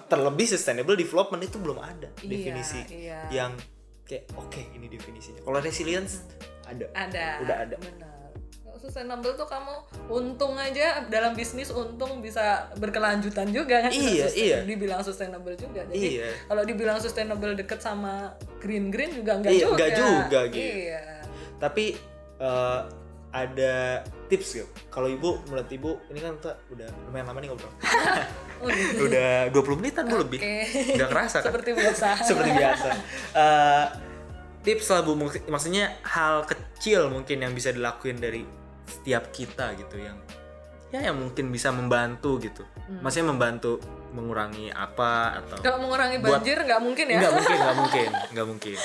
terlebih 0.06 0.44
sustainable 0.46 0.94
development 0.94 1.42
itu 1.42 1.56
belum 1.56 1.80
ada 1.80 2.12
Iya, 2.18 2.28
definisi 2.28 2.80
iya. 2.92 3.32
yang 3.32 3.56
kayak 4.12 4.28
oke 4.36 4.60
ini 4.70 4.86
definisinya 4.86 5.40
kalau 5.40 5.58
resilience 5.58 6.28
ada 6.64 6.84
ada 6.92 7.26
Udah 7.40 7.58
ada. 7.64 7.76
benar 7.78 8.10
Kalau 8.62 8.78
sustainable 8.78 9.34
tuh 9.34 9.44
kamu 9.46 9.74
untung 10.10 10.56
aja 10.56 11.04
dalam 11.06 11.32
bisnis 11.32 11.68
untung 11.70 12.20
bisa 12.20 12.68
berkelanjutan 12.76 13.48
juga 13.50 13.82
kan 13.82 13.92
Iya, 13.92 14.28
Sustain- 14.28 14.36
iya. 14.38 14.58
dibilang 14.64 15.00
sustainable 15.02 15.56
juga 15.56 15.84
jadi 15.86 15.96
Iya. 15.96 16.28
kalau 16.46 16.64
dibilang 16.64 16.98
sustainable 16.98 17.52
deket 17.54 17.80
sama 17.80 18.32
green 18.58 18.88
green 18.88 19.12
juga 19.14 19.36
enggak 19.38 19.52
Iya, 19.54 19.64
juga 19.66 19.76
nggak 19.78 19.92
juga, 19.94 20.40
gitu. 20.50 20.60
iya 20.60 21.02
tapi 21.56 21.86
eh, 22.38 22.82
ada 23.32 23.76
tips 24.28 24.50
gitu 24.54 24.68
kalau 24.88 25.08
ibu 25.08 25.40
menurut 25.46 25.70
ibu 25.70 25.92
ini 26.10 26.20
kan 26.20 26.36
kita 26.36 26.52
udah 26.70 26.88
lumayan 27.06 27.26
lama 27.26 27.40
nih 27.40 27.48
ngobrol. 27.48 27.72
udah 29.08 29.50
20 29.50 29.80
menitan 29.82 30.06
bu 30.08 30.22
lebih. 30.22 30.40
Oke. 30.40 30.98
nggak 30.98 31.10
kerasa. 31.10 31.38
Kan 31.42 31.46
seperti 31.54 31.72
biasa. 31.74 32.08
Seperti 32.30 32.52
biasa. 32.54 32.90
Eh, 33.36 33.86
tips 34.62 34.88
lah 34.94 35.02
bu. 35.02 35.14
Maksudnya 35.50 35.98
hal 36.06 36.46
kecil 36.46 37.10
mungkin 37.10 37.42
yang 37.42 37.54
bisa 37.54 37.74
dilakuin 37.74 38.22
dari 38.22 38.46
setiap 38.86 39.32
kita 39.32 39.74
gitu 39.80 39.98
yang 40.02 40.18
ya 40.92 41.08
yang 41.08 41.16
mungkin 41.16 41.48
bisa 41.56 41.72
membantu 41.72 42.36
gitu. 42.44 42.68
Hmm. 42.68 43.00
maksudnya 43.00 43.32
membantu 43.32 43.80
mengurangi 44.12 44.68
apa 44.76 45.40
atau 45.40 45.56
kalau 45.64 45.88
mengurangi 45.88 46.20
banjir 46.20 46.60
nggak 46.60 46.82
mungkin 46.84 47.08
ya? 47.08 47.20
Nggak 47.24 47.34
mungkin 47.40 47.56
nggak 47.56 47.78
mungkin 47.82 48.10
nggak 48.36 48.48
mungkin. 48.52 48.78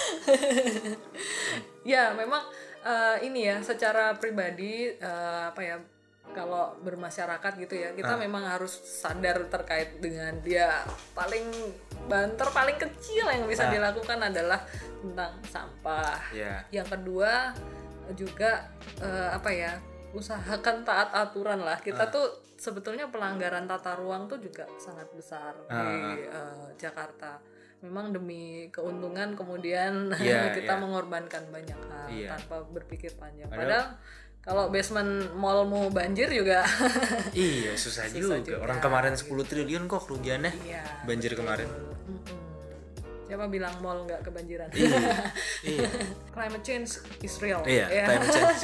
Ya 1.82 2.14
memang 2.14 2.46
eh, 2.86 3.16
ini 3.26 3.50
ya 3.50 3.58
secara 3.58 4.14
pribadi 4.14 4.94
eh, 4.94 5.42
apa 5.50 5.60
ya 5.66 5.76
kalau 6.36 6.76
bermasyarakat 6.78 7.52
gitu 7.56 7.74
ya 7.74 7.88
kita 7.90 8.12
Ah. 8.12 8.20
memang 8.20 8.44
harus 8.44 8.76
sadar 8.76 9.48
terkait 9.48 9.96
dengan 9.96 10.36
dia 10.38 10.84
paling 11.10 11.48
banter 12.04 12.44
paling 12.52 12.76
kecil 12.76 13.24
yang 13.26 13.48
bisa 13.48 13.66
Ah. 13.66 13.72
dilakukan 13.72 14.20
adalah 14.20 14.60
tentang 15.00 15.32
sampah 15.42 16.20
ya 16.30 16.60
yang 16.68 16.84
kedua 16.84 17.56
juga 18.12 18.68
eh, 19.00 19.28
apa 19.32 19.48
ya 19.48 19.72
usahakan 20.12 20.84
taat 20.84 21.10
aturan 21.10 21.58
lah 21.58 21.80
kita 21.80 22.04
Ah. 22.04 22.12
tuh 22.12 22.26
sebetulnya 22.56 23.08
pelanggaran 23.08 23.64
tata 23.64 23.96
ruang 23.96 24.28
tuh 24.28 24.36
juga 24.36 24.68
sangat 24.76 25.08
besar 25.10 25.56
Ah. 25.66 25.80
di 25.80 25.96
eh, 26.22 26.66
Jakarta 26.76 27.40
memang 27.76 28.08
demi 28.08 28.68
keuntungan 28.68 29.32
kemudian 29.32 30.08
Iya, 30.10 30.48
kita 30.56 30.74
iya. 30.74 30.80
mengorbankan 30.80 31.48
banyak 31.48 31.76
hal 31.82 32.06
Iya. 32.08 32.28
tanpa 32.36 32.64
berpikir 32.66 33.12
panjang 33.14 33.48
Padahal- 33.48 33.64
padahal 33.64 33.86
kalau 34.46 34.70
basement 34.70 35.10
mallmu 35.34 35.90
banjir 35.90 36.30
juga 36.30 36.62
iya 37.34 37.74
susah, 37.74 38.06
Susah 38.06 38.38
juga. 38.38 38.38
juga. 38.38 38.56
orang 38.62 38.78
kemarin 38.78 39.12
10 39.12 39.26
triliun 39.42 39.84
kok 39.84 40.06
kerugiannya 40.06 40.52
iya 40.62 40.82
banjir 41.02 41.34
kemarin. 41.34 41.66
Siapa 43.26 43.50
bilang 43.50 43.74
mall 43.80 44.06
nggak 44.06 44.22
kebanjiran? 44.22 44.70
iya 44.70 45.18
iya 45.66 45.90
Climate 46.30 46.62
change 46.62 46.90
is 47.20 47.34
real. 47.36 47.58
Iya, 47.66 47.90
Ya. 47.90 48.04
climate 48.06 48.30
change. 48.30 48.62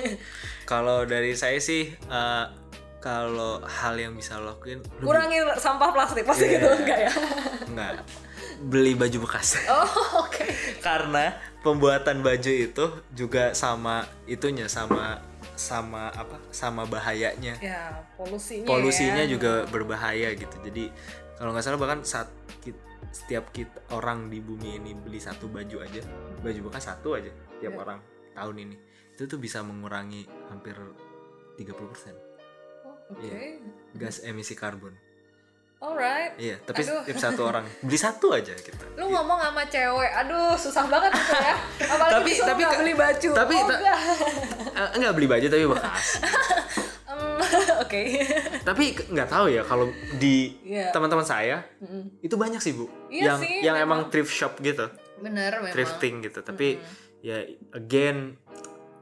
Kalau 0.64 1.04
dari 1.04 1.36
saya 1.36 1.60
sih, 1.60 1.92
eh, 1.92 2.44
kalau 2.96 3.60
hal 3.60 4.00
yang 4.00 4.16
bisa 4.16 4.40
lo 4.40 4.56
lakuin, 4.56 4.80
lebih- 4.80 5.04
Kurangi 5.04 5.36
sampah 5.54 5.92
plastik 5.92 6.24
pasti 6.24 6.48
Iya. 6.48 6.56
gitu 6.56 6.68
enggak 6.74 6.98
ya? 6.98 7.12
enggak 7.66 7.92
beli 8.64 8.96
baju 8.96 9.18
bekas. 9.20 9.60
Oh, 9.68 9.84
oke. 10.22 10.48
Karena 10.80 11.36
pembuatan 11.64 12.20
baju 12.20 12.52
itu 12.52 12.84
juga 13.10 13.56
sama 13.56 14.04
itunya, 14.28 14.68
sama 14.68 15.18
sama 15.56 16.12
apa? 16.12 16.36
Sama 16.52 16.84
bahayanya. 16.84 17.56
Ya, 17.58 18.04
polusinya 18.14 18.68
Polusinya 18.68 19.24
ya. 19.24 19.30
juga 19.30 19.64
berbahaya 19.66 20.36
gitu. 20.36 20.56
Jadi 20.60 20.92
kalau 21.34 21.50
nggak 21.50 21.64
salah 21.64 21.80
bahkan 21.80 22.04
saat 22.04 22.28
kit- 22.60 22.76
setiap 23.10 23.48
kita 23.50 23.78
orang 23.90 24.28
di 24.28 24.38
bumi 24.38 24.76
ini 24.76 24.92
beli 24.92 25.18
satu 25.18 25.46
baju 25.46 25.80
aja, 25.80 26.02
baju 26.38 26.60
bekas 26.66 26.84
satu 26.86 27.14
aja 27.14 27.30
tiap 27.58 27.72
Iya. 27.72 27.80
orang 27.80 27.98
tahun 28.34 28.56
ini, 28.60 28.76
itu 29.14 29.22
tuh 29.24 29.38
bisa 29.38 29.62
mengurangi 29.62 30.26
hampir 30.50 30.74
30% 31.54 32.14
Oh, 32.84 32.98
Oke. 33.14 33.24
Iya. 33.24 33.62
gas 33.94 34.20
emisi 34.20 34.52
karbon. 34.52 34.92
Alright. 35.84 36.32
Iya, 36.36 36.56
tapi 36.58 36.80
Aduh. 36.82 37.04
tiap 37.04 37.18
satu 37.20 37.44
orang 37.44 37.64
beli 37.78 37.98
satu 37.98 38.32
aja 38.32 38.56
gitu. 38.56 38.84
Lu 38.94 39.04
ngomong 39.06 39.36
sama 39.38 39.62
cewek, 39.64 40.10
aduh 40.16 40.56
susah 40.56 40.88
banget 40.88 41.12
gitu 41.12 41.32
ya. 41.34 41.54
Apalagi 41.92 42.32
Tapi- 42.40 42.64
tapi 42.64 42.80
beli 42.80 42.94
baju. 42.94 43.30
tapi 43.30 43.54
oh, 43.54 43.66
ta- 43.66 43.78
enggak. 43.78 43.98
Eh, 44.74 44.88
enggak 44.96 45.12
beli 45.12 45.28
baju 45.28 45.46
tapi 45.46 45.64
bekas. 45.68 46.06
Oke. 47.84 48.00
tapi 48.64 48.84
ke- 48.92 49.06
nggak 49.06 49.28
tahu 49.28 49.46
ya 49.48 49.62
kalau 49.62 49.86
di 50.16 50.58
Iya. 50.64 50.90
teman-teman 50.90 51.22
saya 51.22 51.62
Mm-mm. 51.78 52.18
itu 52.18 52.34
banyak 52.34 52.58
sih 52.58 52.72
bu, 52.72 52.90
Iya 53.06 53.22
yang 53.28 53.38
sih, 53.38 53.54
yang 53.60 53.76
memang. 53.76 54.02
emang 54.02 54.10
thrift 54.10 54.32
shop 54.32 54.58
gitu, 54.58 54.90
Bener 55.20 55.52
memang. 55.54 55.70
thrifting 55.70 56.18
gitu. 56.20 56.40
Tapi 56.40 56.80
ya 57.20 57.44
again, 57.70 58.34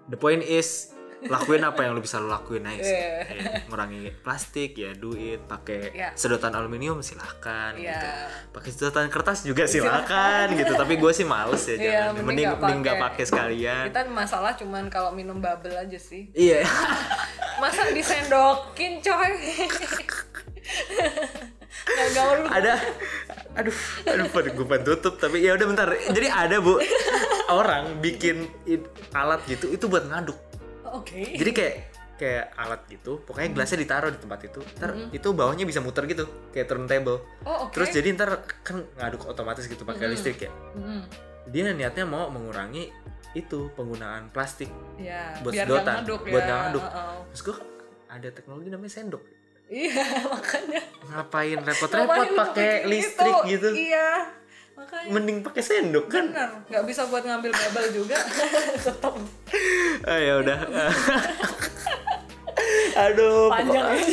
the 0.06 0.18
point 0.18 0.42
is 0.42 0.91
lakuin 1.24 1.62
apa 1.62 1.80
yang 1.80 1.92
lo 1.92 2.00
bisa 2.00 2.16
lo 2.16 2.26
lakuin 2.26 2.64
aja 2.64 2.80
sih. 2.80 2.94
Ya, 2.94 3.22
ngurangi 3.64 4.10
plastik 4.18 4.74
ya 4.74 4.90
duit 4.92 5.38
pakai 5.42 5.92
Iya. 5.92 6.08
sedotan 6.12 6.50
aluminium 6.50 6.98
silahkan 6.98 7.74
Iya. 7.74 7.92
gitu 7.92 8.08
pakai 8.50 8.70
sedotan 8.70 9.06
kertas 9.06 9.42
juga 9.42 9.64
silahkan 9.64 10.50
gitu 10.50 10.72
tapi 10.72 10.96
gue 10.96 11.12
sih 11.12 11.22
males 11.22 11.62
ya 11.64 11.74
Iya, 11.74 11.78
jangan 11.78 12.12
mending 12.18 12.26
mending 12.26 12.46
nggak 12.48 12.58
mending 12.58 12.80
nggak 12.82 12.96
pakai. 13.00 13.24
sekalian 13.24 13.84
Kita 13.88 14.00
masalah 14.08 14.52
cuman 14.52 14.84
kalau 14.86 15.10
minum 15.10 15.38
bubble 15.38 15.74
aja 15.74 15.96
sih. 15.96 16.26
iya 16.32 16.62
Masa 17.62 17.86
disendokin 17.88 18.98
coy? 18.98 19.32
Nggak 21.82 22.08
gaul. 22.12 22.40
ada 22.48 22.72
aduh 23.52 23.76
aduh 24.06 24.26
gue 24.32 24.78
tutup 24.82 25.14
tapi 25.16 25.40
ya 25.40 25.52
udah 25.52 25.66
bentar 25.66 25.88
jadi 26.08 26.28
ada 26.28 26.56
bu 26.56 26.80
orang 27.48 28.00
bikin 28.00 28.48
alat 29.12 29.44
gitu 29.44 29.68
itu 29.68 29.84
buat 29.86 30.08
ngaduk 30.08 30.36
Oke. 30.92 31.32
jadi 31.32 31.50
kayak 31.50 31.74
kayak 32.14 32.44
alat 32.54 32.80
gitu 32.86 33.18
pokoknya 33.20 33.50
gelasnya 33.50 33.78
ditaruh 33.80 34.10
di 34.10 34.18
tempat 34.18 34.40
itu 34.44 34.60
ntar 34.76 34.90
itu 35.10 35.28
bawahnya 35.28 35.64
bisa 35.64 35.80
muter 35.80 36.06
gitu 36.06 36.22
kayak 36.50 36.66
turntable 36.66 37.24
Oh, 37.42 37.66
oke. 37.66 37.72
terus 37.72 37.90
jadi 37.90 38.12
ntar 38.12 38.30
kan 38.60 38.84
ngaduk 38.94 39.26
otomatis 39.26 39.64
gitu 39.64 39.82
pakai 39.82 40.06
listrik 40.06 40.38
ya 40.38 40.50
Mm-mm. 40.72 41.02
dia 41.48 41.66
niatnya 41.68 42.04
mau 42.04 42.28
mengurangi 42.28 42.92
itu 43.32 43.72
penggunaan 43.72 44.28
plastik 44.28 44.68
Ya, 44.94 45.34
Buat 45.40 45.52
biar 45.52 45.66
sedotan, 45.66 45.94
ngaduk 45.98 46.20
ya. 46.22 46.30
buat 46.30 46.42
nggak 46.42 46.58
ngaduk. 46.62 46.84
Heeh. 46.84 47.16
terus 47.26 47.42
gue 47.42 47.56
ada 48.06 48.28
teknologi 48.30 48.68
namanya 48.68 48.92
sendok 48.92 49.22
Iya, 49.66 50.04
makanya. 50.28 50.82
ngapain 51.08 51.58
repot-repot 51.58 52.28
pakai 52.36 52.84
listrik 52.84 53.36
itu? 53.40 53.50
gitu 53.50 53.68
Iya. 53.72 54.08
Makanya. 54.72 55.08
mending 55.10 55.38
pakai 55.40 55.60
sendok 55.60 56.06
kan 56.06 56.24
Bener, 56.26 56.50
nggak 56.64 56.84
bisa 56.84 57.04
buat 57.06 57.20
ngambil 57.20 57.50
bubble 57.50 57.88
juga. 57.92 58.16
Tetap 58.86 59.14
ah, 60.02 60.18
ya 60.18 60.34
udah 60.38 60.58
aduh 62.94 63.48
panjang 63.48 63.86
ya. 63.88 64.04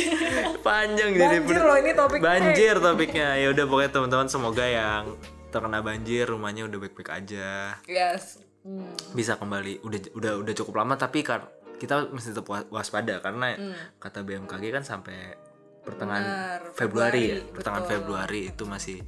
panjang 0.60 1.10
jadi 1.12 1.36
Banjir 1.38 1.60
loh 1.60 1.76
ini 1.76 1.92
topiknya. 1.92 2.24
banjir 2.24 2.74
topiknya 2.78 3.28
ya 3.36 3.48
udah 3.50 3.64
pokoknya 3.66 3.90
teman-teman 3.90 4.26
semoga 4.26 4.64
yang 4.64 5.04
terkena 5.50 5.78
banjir 5.80 6.24
rumahnya 6.24 6.64
udah 6.64 6.78
baik-baik 6.78 7.10
aja 7.10 7.76
Yes. 7.84 8.40
Hmm. 8.60 8.88
bisa 9.12 9.36
kembali 9.36 9.80
udah 9.80 10.00
udah 10.14 10.32
udah 10.38 10.54
cukup 10.54 10.74
lama 10.78 10.94
tapi 10.94 11.20
kar 11.20 11.48
kita 11.76 12.08
mesti 12.08 12.30
tetap 12.30 12.44
wa- 12.46 12.68
waspada 12.70 13.18
karena 13.18 13.52
Hmm. 13.52 13.72
kata 13.96 14.20
BMKG 14.20 14.64
kan 14.70 14.82
sampai 14.82 15.36
pertengahan 15.80 16.20
Benar, 16.22 16.60
Februari, 16.70 17.20
ya 17.22 17.28
Februari, 17.34 17.52
pertengahan 17.52 17.82
betul. 17.82 17.94
Februari 17.94 18.40
itu 18.46 18.64
masih 18.64 18.98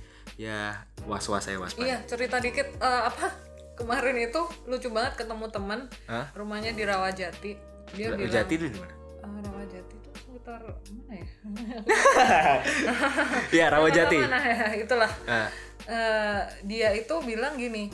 ya 0.42 0.74
was 1.04 1.22
was 1.24 1.42
saya 1.42 1.54
waspada 1.56 1.86
Iya, 1.86 1.96
cerita 2.04 2.36
dikit 2.38 2.66
eh, 2.74 3.02
apa? 3.06 3.30
Kemarin 3.72 4.18
itu 4.20 4.40
lucu 4.66 4.90
banget 4.90 5.14
ketemu 5.16 5.46
teman 5.48 5.80
Hah? 6.04 6.26
rumahnya 6.34 6.70
di 6.70 6.82
Rawajati. 6.82 7.52
Dia 7.94 8.10
bilang 8.12 8.28
Jati 8.28 8.54
itu 8.56 8.66
di 8.66 8.78
mana? 8.78 8.94
"Ah, 9.22 9.38
Rawajati 9.40 9.94
itu 9.94 10.10
sekitar 10.12 10.60
mana 10.66 11.12
ya? 11.14 11.26
Iya 13.50 13.66
Rawajati 13.74 14.16
Mana 14.18 14.38
ya? 14.40 14.66
Itulah. 14.76 15.10
Ah, 15.24 15.48
Eh, 15.82 16.40
dia 16.62 16.94
itu 16.94 17.10
bilang 17.20 17.58
gini 17.58 17.90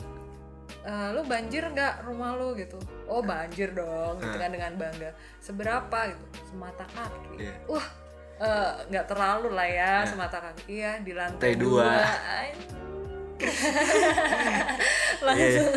"Eh, 0.79 1.07
lu 1.09 1.25
banjir 1.25 1.65
nggak 1.65 2.05
rumah 2.05 2.37
lu 2.37 2.53
gitu 2.53 2.77
oh 3.05 3.25
banjir 3.25 3.73
dong 3.73 4.21
gitu 4.21 4.37
kan 4.37 4.53
dengan 4.53 4.77
bangga 4.77 5.09
seberapa 5.41 5.97
gitu 6.07 6.23
semata 6.45 6.85
kaki 6.85 7.41
Iya. 7.41 7.53
wah 7.65 7.81
eh, 7.81 7.89
nggak 8.87 9.05
terlalu 9.05 9.49
lah 9.51 9.67
ya 9.67 9.93
semata 10.07 10.39
kaki 10.39 10.63
iya 10.79 10.91
di 11.03 11.11
Lantai 11.11 11.53
dua. 11.59 11.99
Anjing. 12.07 12.79
Iya. 15.19 15.25
langsung. 15.25 15.71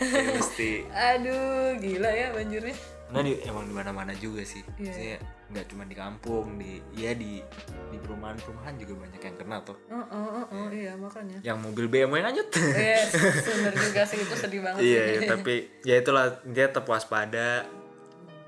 Ya 0.00 0.22
mesti 0.36 0.70
aduh 0.92 1.76
gila 1.80 2.10
ya 2.12 2.26
banjirnya. 2.36 2.76
Nah 3.08 3.24
di, 3.24 3.40
emang 3.48 3.64
di 3.64 3.74
mana 3.74 3.90
mana 3.92 4.12
juga 4.16 4.44
sih. 4.44 4.60
Iya. 4.76 4.92
Maksudnya 4.92 5.18
nggak 5.48 5.66
cuma 5.72 5.82
di 5.88 5.96
kampung 5.96 6.60
di 6.60 6.76
ya 6.92 7.16
di 7.16 7.40
di 7.88 7.96
perumahan 7.96 8.36
perumahan 8.36 8.76
juga 8.76 8.92
banyak 9.00 9.20
yang 9.24 9.36
kena 9.40 9.56
tuh. 9.64 9.76
Oh, 9.88 9.96
oh, 9.96 10.28
oh, 10.44 10.46
oh, 10.52 10.66
iya. 10.68 10.92
makanya. 11.00 11.40
Yang 11.40 11.58
mobil 11.64 11.86
BMW 11.88 12.20
nganyut 12.20 12.48
yes 12.52 13.08
bener 13.48 13.74
juga 13.76 14.02
sih 14.04 14.18
itu 14.20 14.34
sedih 14.36 14.60
banget 14.60 14.80
iya, 14.84 15.02
iya, 15.16 15.20
tapi 15.24 15.54
ya 15.88 15.96
itulah 16.00 16.44
dia 16.44 16.68
tetap 16.68 16.84
waspada 16.84 17.64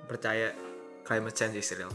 percaya 0.04 0.52
climate 1.10 1.34
change 1.34 1.58
is 1.58 1.66
real. 1.74 1.90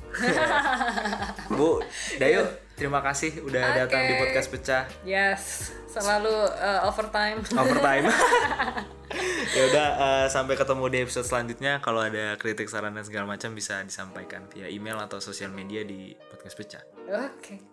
Bu 1.56 1.80
Dayu 2.20 2.44
terima 2.76 3.00
kasih 3.00 3.40
udah 3.48 3.88
datang 3.88 4.04
di 4.12 4.20
podcast 4.20 4.52
pecah. 4.52 4.84
Yes 5.08 5.72
selalu 5.88 6.36
eh, 6.60 6.82
overtime. 6.84 7.40
Overtime. 7.56 8.06
Ya 9.56 9.72
udah 9.72 9.88
eh, 9.96 10.28
sampai 10.28 10.60
ketemu 10.60 10.92
di 10.92 10.98
episode 11.08 11.24
selanjutnya. 11.24 11.80
Kalau 11.80 12.04
ada 12.04 12.36
kritik 12.36 12.68
saran 12.68 12.92
dan 13.00 13.08
segala 13.08 13.24
macam 13.24 13.56
bisa 13.56 13.80
disampaikan 13.86 14.44
via 14.52 14.68
email 14.68 15.00
atau 15.00 15.24
sosial 15.24 15.56
media 15.56 15.88
di 15.88 16.12
podcast 16.28 16.56
pecah. 16.60 16.84
Oke. 17.08 17.64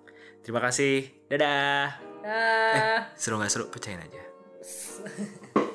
Terima 0.47 0.63
kasih. 0.63 1.11
Dadah. 1.27 2.13
Dah. 2.23 3.11
seru 3.19 3.43
nggak 3.43 3.51
seru? 3.51 3.67
Pecahin 3.67 3.99
aja 3.99 4.23